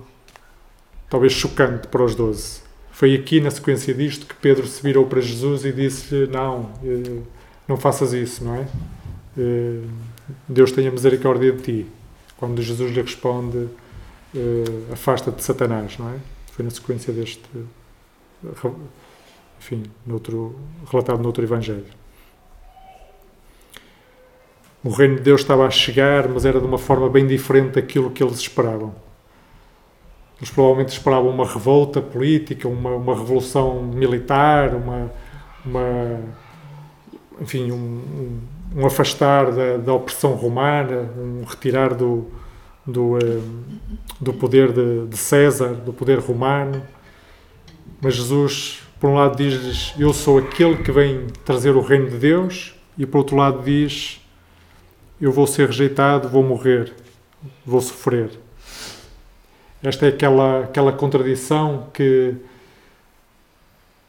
[1.08, 2.69] talvez chocante para os doze.
[3.00, 7.22] Foi aqui na sequência disto que Pedro se virou para Jesus e disse-lhe: Não, eh,
[7.66, 8.68] não faças isso, não é?
[9.38, 9.84] Eh,
[10.50, 11.86] Deus tenha misericórdia de ti.
[12.36, 13.70] Quando Jesus lhe responde:
[14.36, 16.18] eh, Afasta-te de Satanás, não é?
[16.52, 17.42] Foi na sequência deste.
[19.62, 20.60] Enfim, noutro,
[20.92, 21.86] relatado noutro Evangelho.
[24.84, 28.12] O reino de Deus estava a chegar, mas era de uma forma bem diferente daquilo
[28.12, 28.94] que eles esperavam.
[30.40, 35.12] Eles provavelmente esperavam uma revolta política, uma, uma revolução militar, uma,
[35.66, 36.20] uma
[37.42, 38.42] enfim, um, um,
[38.78, 42.26] um afastar da, da, opressão romana, um retirar do,
[42.86, 43.18] do,
[44.20, 46.82] do poder de, de César, do poder romano.
[48.02, 52.18] Mas Jesus, por um lado, diz-lhes: Eu sou aquele que vem trazer o reino de
[52.18, 54.22] Deus, e por outro lado, diz:
[55.20, 56.94] Eu vou ser rejeitado, vou morrer,
[57.66, 58.30] vou sofrer.
[59.82, 62.36] Esta é aquela, aquela contradição que,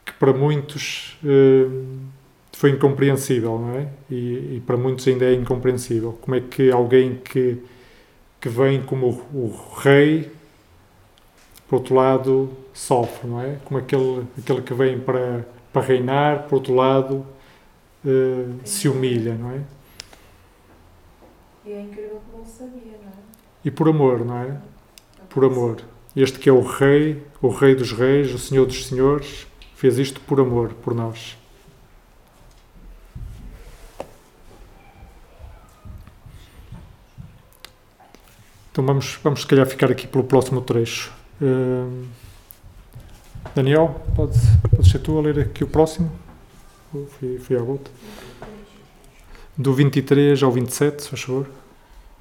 [0.05, 1.67] que para muitos eh,
[2.51, 3.87] foi incompreensível, não é?
[4.09, 6.17] E, e, para muitos ainda é incompreensível.
[6.21, 7.63] Como é que alguém que,
[8.39, 10.29] que vem como o, o rei,
[11.69, 13.57] por outro lado, sofre, não é?
[13.63, 17.25] Como aquele, aquele que vem para, para reinar, por outro lado,
[18.05, 19.61] eh, se humilha, não é?
[21.65, 23.13] E é incrível como ele sabia, não é?
[23.63, 24.57] E por amor, não é?
[25.33, 25.81] Por amor.
[26.15, 30.19] Este que é o Rei, o Rei dos Reis, o Senhor dos Senhores, fez isto
[30.21, 31.37] por amor, por nós.
[38.71, 41.11] Então vamos, vamos se calhar ficar aqui pelo próximo trecho.
[41.41, 42.05] Uh,
[43.55, 44.39] Daniel, podes,
[44.69, 46.11] podes ser tu a ler aqui o próximo?
[46.91, 47.89] Fui, fui à volta.
[49.57, 51.49] Do 23 ao 27, se faz favor.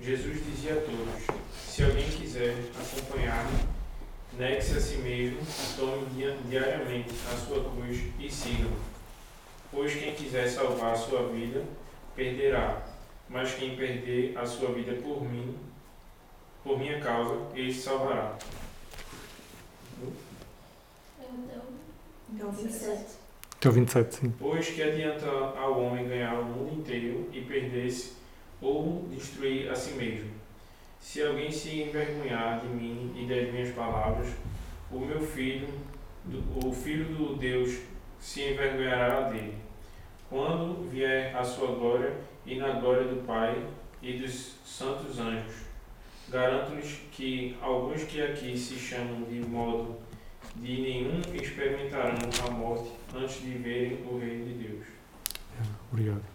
[0.00, 2.56] Jesus dizia a todos: Se alguém quiser
[4.40, 5.38] negue-se a si mesmo,
[5.76, 6.06] tome
[6.48, 8.74] diariamente a sua cruz e siga-me.
[9.70, 11.62] Pois quem quiser salvar a sua vida,
[12.16, 12.82] perderá.
[13.28, 15.54] Mas quem perder a sua vida por mim,
[16.64, 18.36] por minha causa, ele se salvará.
[22.32, 23.04] Então, 27.
[23.56, 24.34] Até o 27, sim.
[24.38, 28.14] Pois que adianta ao homem ganhar o mundo inteiro e perder-se
[28.60, 30.39] ou destruir a si mesmo.
[31.00, 34.28] Se alguém se envergonhar de mim e das minhas palavras,
[34.90, 35.66] o meu filho,
[36.62, 37.80] o filho do Deus,
[38.20, 39.56] se envergonhará dele.
[40.28, 42.12] Quando vier a sua glória
[42.46, 43.66] e na glória do Pai
[44.02, 45.54] e dos santos anjos,
[46.28, 49.98] garanto-lhes que alguns que aqui se chamam de modo
[50.56, 54.86] de nenhum experimentarão a morte antes de verem o reino de Deus.
[55.90, 56.29] Obrigado.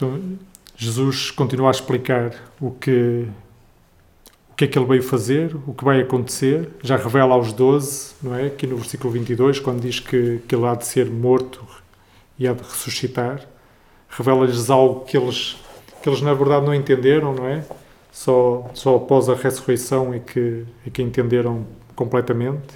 [0.00, 0.18] Então,
[0.78, 3.28] Jesus continua a explicar o que,
[4.50, 8.14] o que é que ele veio fazer, o que vai acontecer, já revela aos 12,
[8.22, 8.46] não é?
[8.46, 11.62] Aqui no versículo 22, quando diz que, que ele há de ser morto
[12.38, 13.46] e há de ressuscitar,
[14.08, 15.58] revela-lhes algo que eles,
[16.02, 17.62] que eles na verdade não entenderam, não é?
[18.10, 22.74] Só, só após a ressurreição é que, é que entenderam completamente.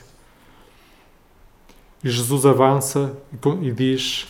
[2.05, 3.17] E Jesus avança
[3.63, 4.29] e diz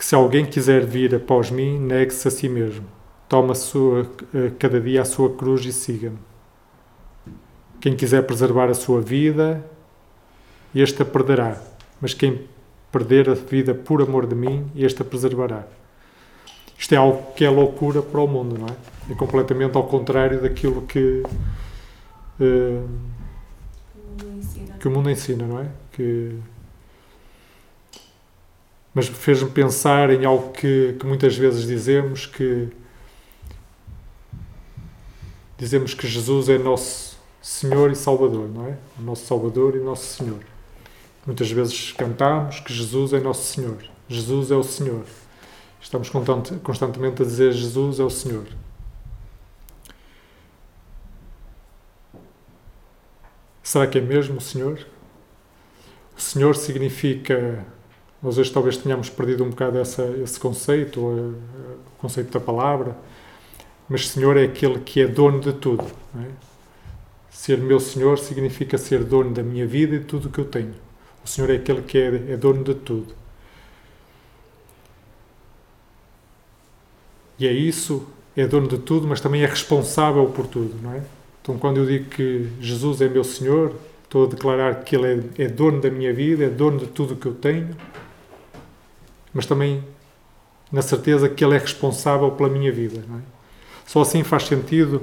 [0.00, 2.86] que se alguém quiser vir após mim, negue-se a si mesmo.
[3.28, 4.10] Toma sua,
[4.58, 6.16] cada dia a sua cruz e siga-me.
[7.82, 9.62] Quem quiser preservar a sua vida,
[10.74, 11.60] este a perderá.
[12.00, 12.48] Mas quem
[12.90, 15.66] perder a vida por amor de mim, este a preservará.
[16.78, 19.12] Isto é algo que é loucura para o mundo, não é?
[19.12, 21.22] É completamente ao contrário daquilo que,
[22.40, 22.88] uh,
[24.80, 25.66] que o mundo ensina, não é?
[25.92, 26.38] Que,
[29.00, 32.68] mas fez-me pensar em algo que, que muitas vezes dizemos que
[35.56, 38.76] dizemos que Jesus é nosso Senhor e Salvador, não é?
[38.98, 40.40] O nosso Salvador e nosso Senhor.
[41.24, 43.78] Muitas vezes cantamos que Jesus é nosso Senhor.
[44.06, 45.06] Jesus é o Senhor.
[45.80, 46.10] Estamos
[46.62, 48.48] constantemente a dizer Jesus é o Senhor.
[53.62, 54.86] Será que é mesmo o Senhor?
[56.14, 57.64] O Senhor significa.
[58.22, 61.34] Nós hoje talvez tenhamos perdido um bocado essa, esse conceito, o
[61.98, 62.96] conceito da palavra,
[63.88, 65.84] mas Senhor é aquele que é dono de tudo.
[66.16, 66.26] É?
[67.30, 70.44] Ser meu Senhor significa ser dono da minha vida e de tudo o que eu
[70.44, 70.74] tenho.
[71.24, 73.14] O Senhor é aquele que é, é dono de tudo.
[77.38, 78.06] E é isso,
[78.36, 81.02] é dono de tudo, mas também é responsável por tudo, não é?
[81.40, 85.44] Então, quando eu digo que Jesus é meu Senhor, estou a declarar que Ele é,
[85.44, 87.74] é dono da minha vida, é dono de tudo o que eu tenho,
[89.32, 89.84] mas também
[90.70, 92.98] na certeza que Ele é responsável pela minha vida.
[92.98, 93.20] É?
[93.86, 95.02] Só assim faz sentido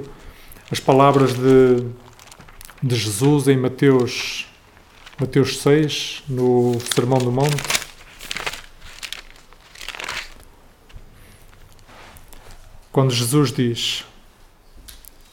[0.70, 1.84] as palavras de,
[2.82, 4.46] de Jesus em Mateus,
[5.20, 7.78] Mateus 6, no Sermão do Monte.
[12.90, 14.04] Quando Jesus diz: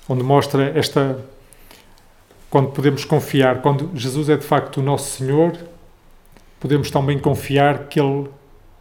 [0.08, 1.20] onde mostra esta.
[2.50, 5.58] Quando podemos confiar, quando Jesus é de facto o nosso Senhor,
[6.60, 8.30] podemos também confiar que Ele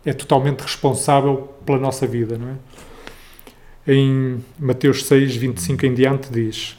[0.05, 3.93] é totalmente responsável pela nossa vida, não é?
[3.93, 6.77] Em Mateus 6, 25 em diante diz: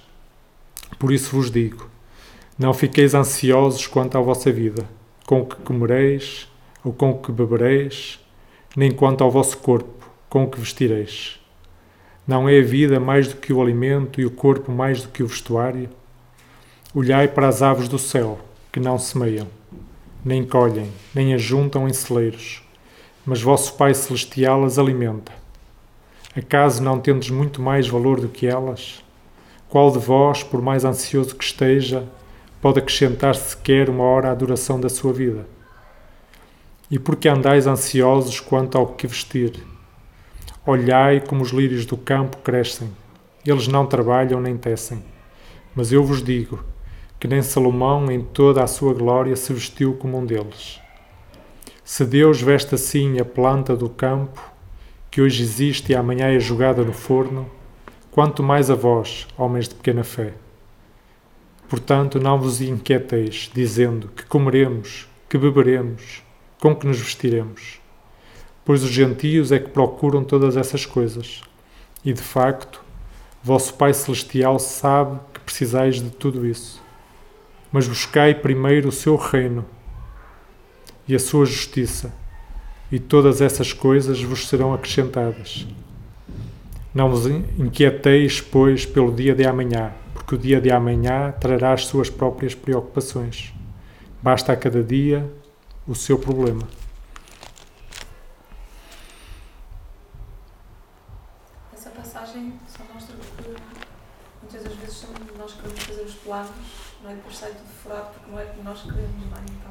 [0.97, 1.89] Por isso vos digo,
[2.57, 4.87] não fiqueis ansiosos quanto à vossa vida,
[5.25, 6.47] com o que comereis
[6.83, 8.19] ou com o que bebereis,
[8.75, 11.39] nem quanto ao vosso corpo, com o que vestireis.
[12.27, 15.21] Não é a vida mais do que o alimento e o corpo mais do que
[15.21, 15.89] o vestuário?
[16.93, 18.39] Olhai para as aves do céu,
[18.71, 19.47] que não semeiam,
[20.23, 22.64] nem colhem, nem ajuntam em celeiros,
[23.25, 25.31] mas vosso Pai Celestial as alimenta.
[26.37, 29.03] Acaso não tendes muito mais valor do que elas?
[29.67, 32.07] Qual de vós, por mais ansioso que esteja,
[32.61, 35.47] pode acrescentar sequer uma hora à duração da sua vida?
[36.91, 39.53] E por que andais ansiosos quanto ao que vestir?
[40.65, 42.89] Olhai como os lírios do campo crescem.
[43.43, 45.03] Eles não trabalham nem tecem.
[45.75, 46.63] Mas eu vos digo
[47.19, 50.79] que nem Salomão, em toda a sua glória, se vestiu como um deles.
[51.85, 54.43] Se Deus veste assim a planta do campo,
[55.09, 57.49] que hoje existe e amanhã é jogada no forno,
[58.11, 60.33] quanto mais a vós, homens de pequena fé.
[61.69, 66.21] Portanto, não vos inquieteis, dizendo que comeremos, que beberemos,
[66.59, 67.79] com que nos vestiremos
[68.65, 71.41] pois os gentios é que procuram todas essas coisas.
[72.03, 72.81] E de facto,
[73.43, 76.81] vosso Pai Celestial sabe que precisais de tudo isso.
[77.71, 79.63] Mas buscai primeiro o seu reino
[81.07, 82.13] e a sua justiça,
[82.91, 85.67] e todas essas coisas vos serão acrescentadas.
[86.93, 91.85] Não vos inquieteis, pois, pelo dia de amanhã, porque o dia de amanhã trará as
[91.85, 93.53] suas próprias preocupações.
[94.21, 95.29] Basta a cada dia
[95.87, 96.67] o seu problema.
[106.25, 106.49] planos,
[107.01, 107.15] não é?
[107.15, 109.64] Depois sai tudo furado porque não é como nós queremos, não é?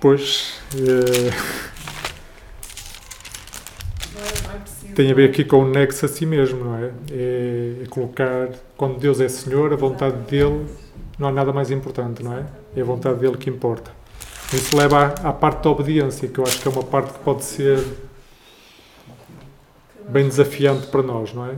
[0.00, 0.60] Pois.
[0.74, 1.56] É...
[4.16, 6.92] É, é preciso, tem a ver aqui com o nexo a si mesmo, não é?
[7.10, 10.66] É, é colocar, quando Deus é Senhor, a vontade dele
[11.18, 12.46] não há nada mais importante, não é?
[12.74, 13.90] É a vontade dele que importa.
[14.52, 17.18] Isso leva à, à parte da obediência, que eu acho que é uma parte que
[17.20, 17.84] pode ser
[20.08, 21.56] bem desafiante para nós, não é?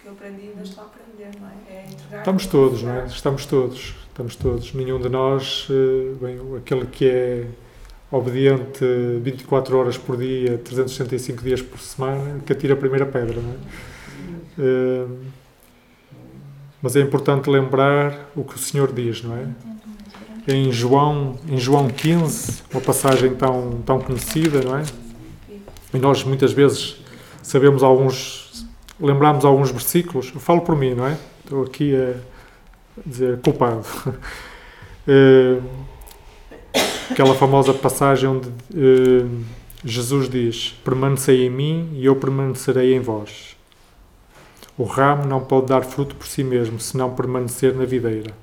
[0.00, 1.52] Que eu aprendi ainda estou a aprender, não é?
[2.12, 2.18] É.
[2.18, 3.06] Estamos todos, não é?
[3.06, 4.05] Estamos todos.
[4.16, 4.72] Estamos todos.
[4.72, 7.46] Nenhum de nós, eh, bem, aquele que é
[8.10, 8.82] obediente
[9.20, 13.56] 24 horas por dia, 365 dias por semana, que atira a primeira pedra, não é?
[14.58, 15.06] Eh,
[16.80, 19.48] mas é importante lembrar o que o Senhor diz, não é?
[20.48, 24.84] Em João, em João 15, uma passagem tão, tão conhecida, não é?
[25.92, 27.04] E nós muitas vezes
[27.42, 28.66] sabemos alguns,
[28.98, 30.32] lembramos alguns versículos.
[30.34, 31.18] Eu falo por mim, não é?
[31.44, 32.14] Estou aqui a
[33.04, 33.86] dizer culpado.
[35.06, 35.62] Uh,
[37.10, 39.44] aquela famosa passagem onde uh,
[39.84, 43.56] Jesus diz: Permanecei em mim e eu permanecerei em vós.
[44.78, 48.34] O ramo não pode dar fruto por si mesmo, se não permanecer na videira.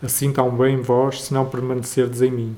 [0.00, 2.56] Assim também vós, se não permanecerdes em mim.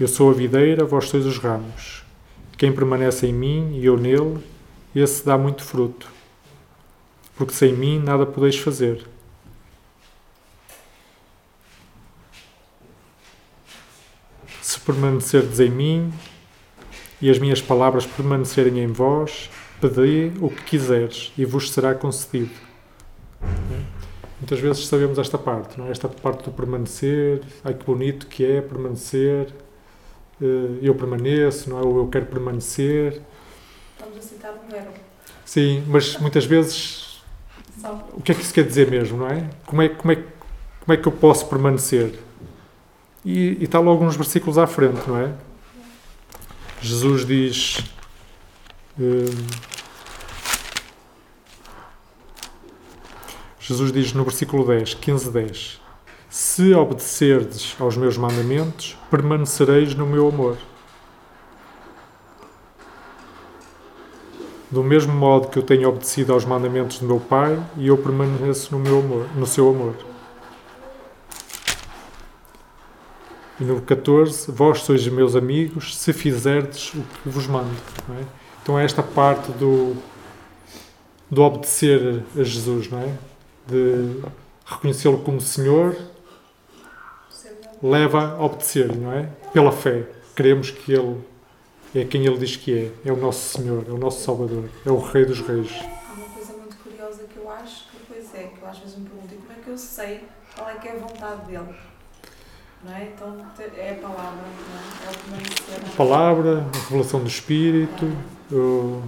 [0.00, 2.02] Eu sou a videira, vós sois os ramos.
[2.58, 4.38] Quem permanece em mim e eu nele,
[4.94, 6.10] esse dá muito fruto.
[7.36, 9.06] Porque sem mim nada podeis fazer.
[14.74, 16.12] Se permanecerdes em mim
[17.22, 19.48] e as minhas palavras permanecerem em vós,
[19.80, 22.50] pedi o que quiseres e vos será concedido.
[24.40, 25.92] Muitas vezes sabemos esta parte, não é?
[25.92, 29.54] esta parte do permanecer, ai que bonito que é permanecer,
[30.42, 31.82] eh, eu permaneço, não é?
[31.82, 33.22] ou eu quero permanecer.
[33.92, 34.90] Estamos a citar um verbo.
[35.44, 37.22] Sim, mas muitas vezes
[38.12, 39.48] o que é que isso quer dizer mesmo, não é?
[39.66, 42.23] Como é, como é, como é que eu posso permanecer?
[43.24, 45.32] E, está logo uns versículos à frente, não é?
[46.80, 47.78] Jesus diz.
[48.98, 49.24] hum,
[53.58, 55.80] Jesus diz no versículo 10, 15, 10:
[56.28, 60.58] Se obedecerdes aos meus mandamentos, permanecereis no meu amor.
[64.70, 68.76] Do mesmo modo que eu tenho obedecido aos mandamentos do meu Pai, e eu permaneço
[68.76, 69.94] no meu amor, no seu amor.
[73.60, 77.70] E no 14, vós sois meus amigos se fizerdes o que vos mando.
[78.10, 78.24] é?
[78.62, 79.96] Então é esta parte do,
[81.30, 83.14] do obedecer a Jesus, não é?
[83.66, 84.20] De
[84.66, 85.96] reconhecê-lo como Senhor,
[87.82, 89.28] leva a obedecer-lhe, não é?
[89.52, 90.04] Pela fé.
[90.34, 91.20] Queremos que Ele
[91.94, 93.08] é quem Ele diz que é.
[93.08, 95.70] É o nosso Senhor, é o nosso Salvador, é o Rei dos Reis.
[95.80, 98.96] Há uma coisa muito curiosa que eu acho que depois é, que eu às vezes
[98.96, 100.24] me pergunto, como é que eu sei
[100.56, 101.74] qual é que é a vontade dele?
[102.86, 103.08] É?
[103.14, 103.34] Então
[103.78, 104.44] é a palavra,
[105.30, 105.40] não é?
[105.40, 105.92] É.
[105.92, 108.10] A palavra, a revelação do Espírito,
[108.52, 109.00] o-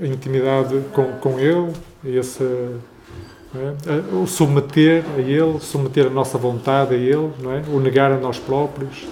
[0.00, 1.72] a intimidade com, com Ele,
[2.04, 4.14] esse, é?
[4.14, 7.68] o submeter a Ele, submeter a nossa vontade a Ele, é?
[7.74, 9.04] o negar a nós próprios.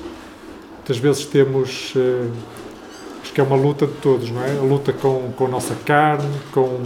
[0.77, 2.31] Muitas vezes temos, eh,
[3.23, 4.57] acho que é uma luta de todos, não é?
[4.57, 6.81] A luta com, com a nossa carne, com,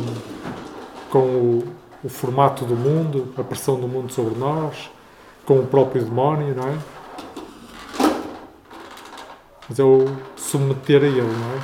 [1.11, 1.64] com o,
[2.03, 4.91] o formato do mundo, a pressão do mundo sobre nós,
[5.45, 6.78] com o próprio demónio, não é?
[9.68, 10.05] Mas é o
[10.36, 11.62] submeter a Ele, não é?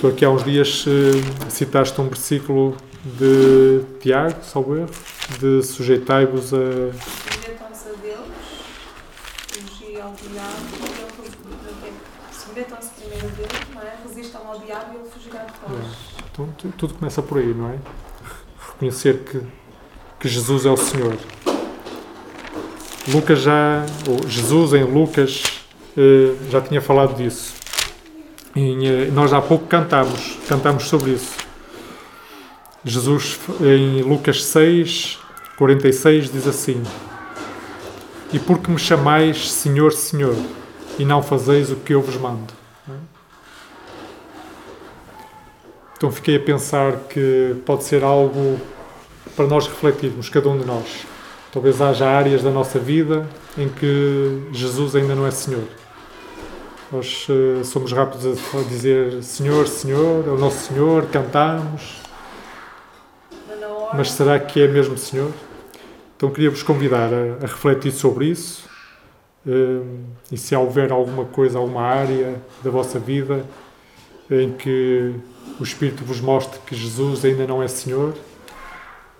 [0.00, 4.90] Tu aqui há uns dias eh, citaste um versículo de Tiago, salvo erro,
[5.38, 6.58] de sujeitai-vos a.
[6.58, 8.26] Submetam-se a Deus,
[9.48, 10.54] fugir ao diabo,
[11.82, 11.92] ele
[12.32, 13.96] submetam-se primeiro a Deus, não é?
[14.08, 15.86] Resistam ao diabo e ele fugirá de vós.
[16.32, 17.78] Então tu- tudo começa por aí, não é?
[18.72, 19.42] Reconhecer que,
[20.20, 21.16] que Jesus é o Senhor.
[23.08, 25.42] Lucas já, ou Jesus em Lucas
[25.96, 27.54] eh, já tinha falado disso.
[28.54, 31.34] E eh, nós há pouco cantámos, cantámos sobre isso.
[32.84, 35.18] Jesus em Lucas 6,
[35.56, 36.82] 46 diz assim:
[38.32, 40.36] E porque me chamais Senhor, Senhor,
[40.98, 42.60] e não fazeis o que eu vos mando.
[45.96, 48.58] Então fiquei a pensar que pode ser algo
[49.36, 51.09] para nós refletirmos, cada um de nós.
[51.52, 53.28] Talvez haja áreas da nossa vida
[53.58, 55.64] em que Jesus ainda não é Senhor.
[56.92, 62.02] Nós eh, somos rápidos a dizer Senhor, Senhor, é o nosso Senhor, cantamos,
[63.92, 65.32] Mas será que é mesmo Senhor?
[66.16, 68.68] Então queria vos convidar a, a refletir sobre isso
[69.46, 69.82] eh,
[70.30, 73.44] e se houver alguma coisa, alguma área da vossa vida
[74.30, 75.14] em que
[75.58, 78.14] o Espírito vos mostre que Jesus ainda não é Senhor,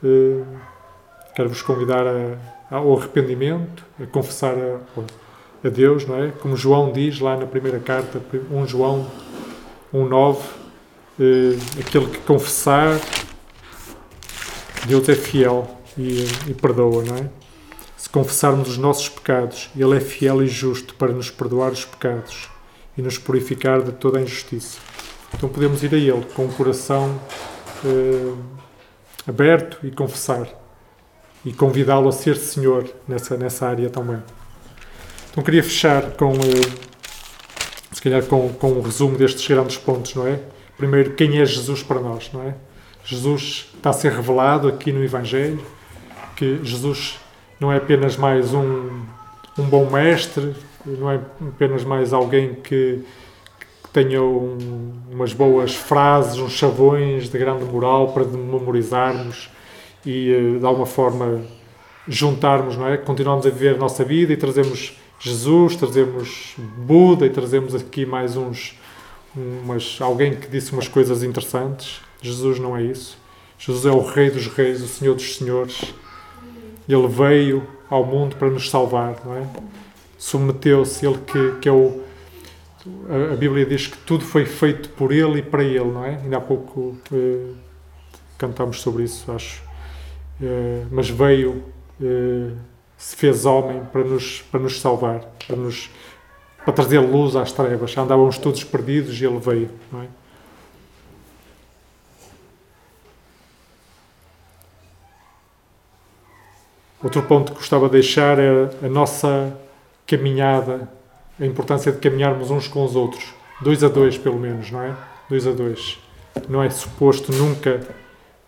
[0.04, 0.42] eh,
[1.34, 2.36] quero-vos convidar a-
[2.70, 4.78] ao arrependimento, a confessar a,
[5.66, 6.30] a Deus, não é?
[6.40, 8.20] Como João diz lá na primeira carta,
[8.50, 9.06] 1 João
[9.92, 10.38] 1,9,
[11.20, 12.98] eh, aquele que confessar
[14.86, 15.68] Deus é fiel
[15.98, 17.28] e, e perdoa, não é?
[17.96, 22.48] Se confessarmos os nossos pecados, Ele é fiel e justo para nos perdoar os pecados
[22.96, 24.78] e nos purificar de toda a injustiça.
[25.34, 27.20] Então podemos ir a Ele com o coração
[27.84, 28.32] eh,
[29.28, 30.48] aberto e confessar
[31.44, 34.18] e convidá-lo a ser Senhor nessa, nessa área também.
[35.30, 36.90] Então queria fechar com, eh,
[37.92, 40.40] se calhar, com, com um resumo destes grandes pontos, não é?
[40.76, 42.54] Primeiro, quem é Jesus para nós, não é?
[43.04, 45.64] Jesus está a ser revelado aqui no Evangelho,
[46.36, 47.18] que Jesus
[47.58, 49.02] não é apenas mais um,
[49.58, 53.02] um bom mestre, não é apenas mais alguém que,
[53.58, 59.50] que tenha um- umas boas frases, uns chavões de grande moral para memorizarmos
[60.04, 61.42] e eh, de alguma forma
[62.08, 62.96] juntarmos, não é?
[62.96, 68.36] Continuamos a viver a nossa vida e trazemos Jesus, trazemos Buda e trazemos aqui mais
[68.36, 68.74] uns,
[69.36, 72.00] umas, alguém que disse umas coisas interessantes.
[72.22, 73.18] Jesus não é isso.
[73.58, 75.94] Jesus é o Rei dos Reis, o Senhor dos Senhores.
[76.88, 79.46] Ele veio ao mundo para nos salvar, não é?
[80.16, 82.02] Submeteu-se, ele que, que é o.
[83.08, 86.16] A, a Bíblia diz que tudo foi feito por ele e para ele, não é?
[86.16, 87.52] Ainda há pouco eh,
[88.38, 89.69] cantámos sobre isso, acho.
[90.42, 91.62] Eh, mas veio
[92.02, 92.52] eh,
[92.96, 95.90] se fez homem para nos, para nos salvar, para, nos,
[96.64, 97.96] para trazer luz às trevas.
[97.96, 99.70] Andávamos todos perdidos e Ele veio.
[99.92, 100.06] Não é?
[107.02, 109.58] Outro ponto que gostava de deixar é a nossa
[110.06, 110.90] caminhada,
[111.40, 113.32] a importância de caminharmos uns com os outros,
[113.62, 114.94] dois a dois pelo menos, não é?
[115.28, 115.98] Dois a dois.
[116.46, 117.80] Não é suposto nunca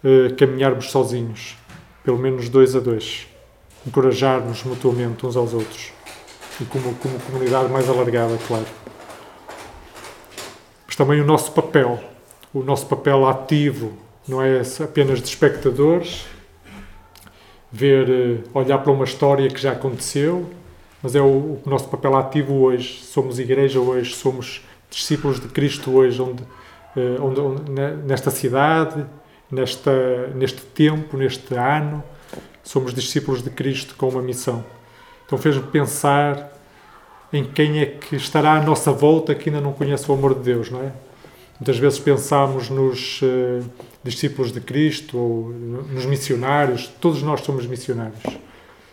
[0.05, 1.57] uh, caminharmos sozinhos,
[2.05, 3.27] pelo menos dois a dois.
[3.87, 5.93] Encorajar-nos mutuamente uns aos outros
[6.61, 8.67] e como, como comunidade mais alargada, claro.
[10.87, 11.99] Mas também o nosso papel,
[12.53, 13.93] o nosso papel ativo,
[14.29, 16.27] não é apenas de espectadores,
[17.71, 20.49] ver, eh, olhar para uma história que já aconteceu,
[21.03, 23.03] mas é o, o nosso papel ativo hoje.
[23.03, 26.43] Somos igreja hoje, somos discípulos de Cristo hoje, onde,
[26.97, 27.73] eh, onde, onde
[28.05, 29.05] nesta cidade,
[29.53, 32.03] nesta, neste tempo, neste ano,
[32.65, 34.65] somos discípulos de Cristo com uma missão.
[35.27, 36.51] Então fez-me pensar
[37.31, 40.41] em quem é que estará à nossa volta que ainda não conhece o amor de
[40.41, 40.93] Deus, não é?
[41.61, 43.65] Muitas vezes pensamos nos uh,
[44.03, 46.89] discípulos de Cristo ou nos missionários.
[47.01, 48.21] Todos nós somos missionários.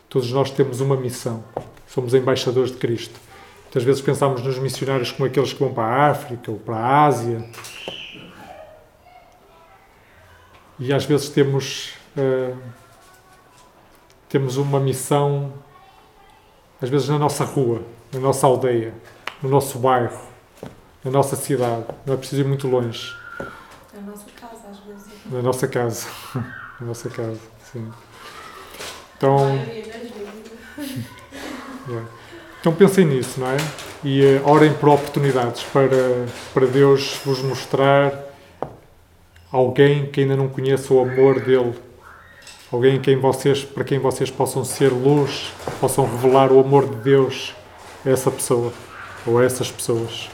[0.08, 1.44] Todos nós temos uma missão.
[1.88, 3.20] Somos embaixadores de Cristo.
[3.64, 7.06] Muitas vezes pensamos nos missionários como aqueles que vão para a África ou para a
[7.06, 7.44] Ásia.
[10.80, 12.58] E às vezes temos, uh,
[14.30, 15.54] temos uma missão,
[16.82, 17.82] às vezes na nossa rua,
[18.14, 18.94] na nossa aldeia,
[19.44, 20.30] no nosso bairro
[21.04, 21.86] na nossa cidade.
[22.06, 23.16] Não é preciso ir muito longe.
[23.94, 25.08] Na nossa casa, às vezes.
[25.26, 26.08] Na nossa casa.
[26.80, 27.40] na nossa casa,
[27.72, 27.92] sim.
[29.18, 29.38] Então.
[32.62, 33.58] Então pensem nisso, não é?
[34.04, 38.12] E uh, orem por oportunidades para, para Deus vos mostrar
[39.52, 41.74] alguém que ainda não conheça o amor dele.
[42.72, 47.56] Alguém quem vocês, para quem vocês possam ser luz, possam revelar o amor de Deus
[48.06, 48.72] a essa pessoa
[49.26, 50.30] ou a essas pessoas.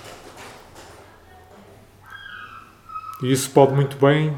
[3.23, 4.37] E isso pode muito bem,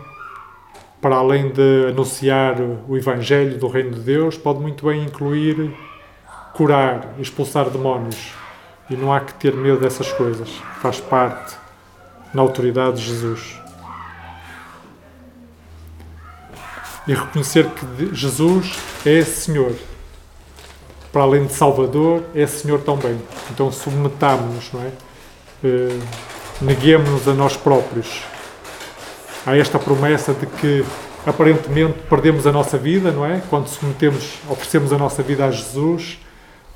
[1.01, 2.57] para além de anunciar
[2.88, 5.73] o Evangelho do Reino de Deus, pode muito bem incluir
[6.53, 8.34] curar, expulsar demónios.
[8.89, 10.49] E não há que ter medo dessas coisas.
[10.82, 11.55] Faz parte
[12.34, 13.66] na autoridade de Jesus.
[17.08, 19.74] E reconhecer que Jesus é Senhor.
[21.12, 23.18] Para além de Salvador, é Senhor também.
[23.51, 24.91] Então submetamos-nos, não é?
[25.64, 26.03] Uh,
[26.62, 28.22] neguemos-nos a nós próprios
[29.47, 30.84] há esta promessa de que
[31.26, 33.41] aparentemente perdemos a nossa vida, não é?
[33.49, 36.20] Quando submetemos, oferecemos a nossa vida a Jesus,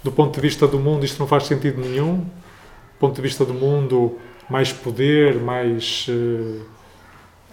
[0.01, 2.19] do ponto de vista do mundo isto não faz sentido nenhum.
[2.19, 4.17] Do ponto de vista do mundo,
[4.49, 6.61] mais poder, mais uh,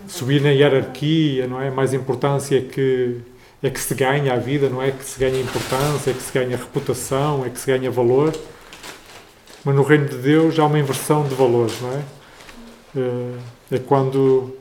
[0.07, 1.71] subir na hierarquia, não é?
[1.71, 3.21] Mais importância é que
[3.63, 4.93] é que se ganha a vida, não é?
[4.93, 8.33] Que se ganha importância, é que se ganha reputação, é que se ganha valor.
[9.65, 12.03] Mas no reino de Deus há uma inversão de valores, não é?
[12.97, 13.39] Uh,
[13.73, 14.57] é quando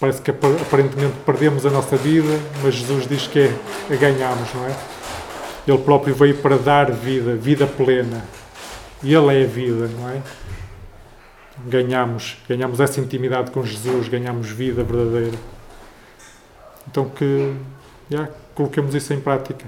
[0.00, 3.54] parece que aparentemente perdemos a nossa vida, mas Jesus diz que é,
[3.88, 4.74] a ganhamos, não é?
[5.68, 8.24] Ele próprio veio para dar vida, vida plena.
[9.02, 10.20] E Ele é a vida, não é?
[11.66, 15.38] Ganhamos, ganhamos essa intimidade com Jesus, ganhamos vida verdadeira.
[16.88, 17.54] Então que,
[18.10, 19.66] yeah, coloquemos isso em prática.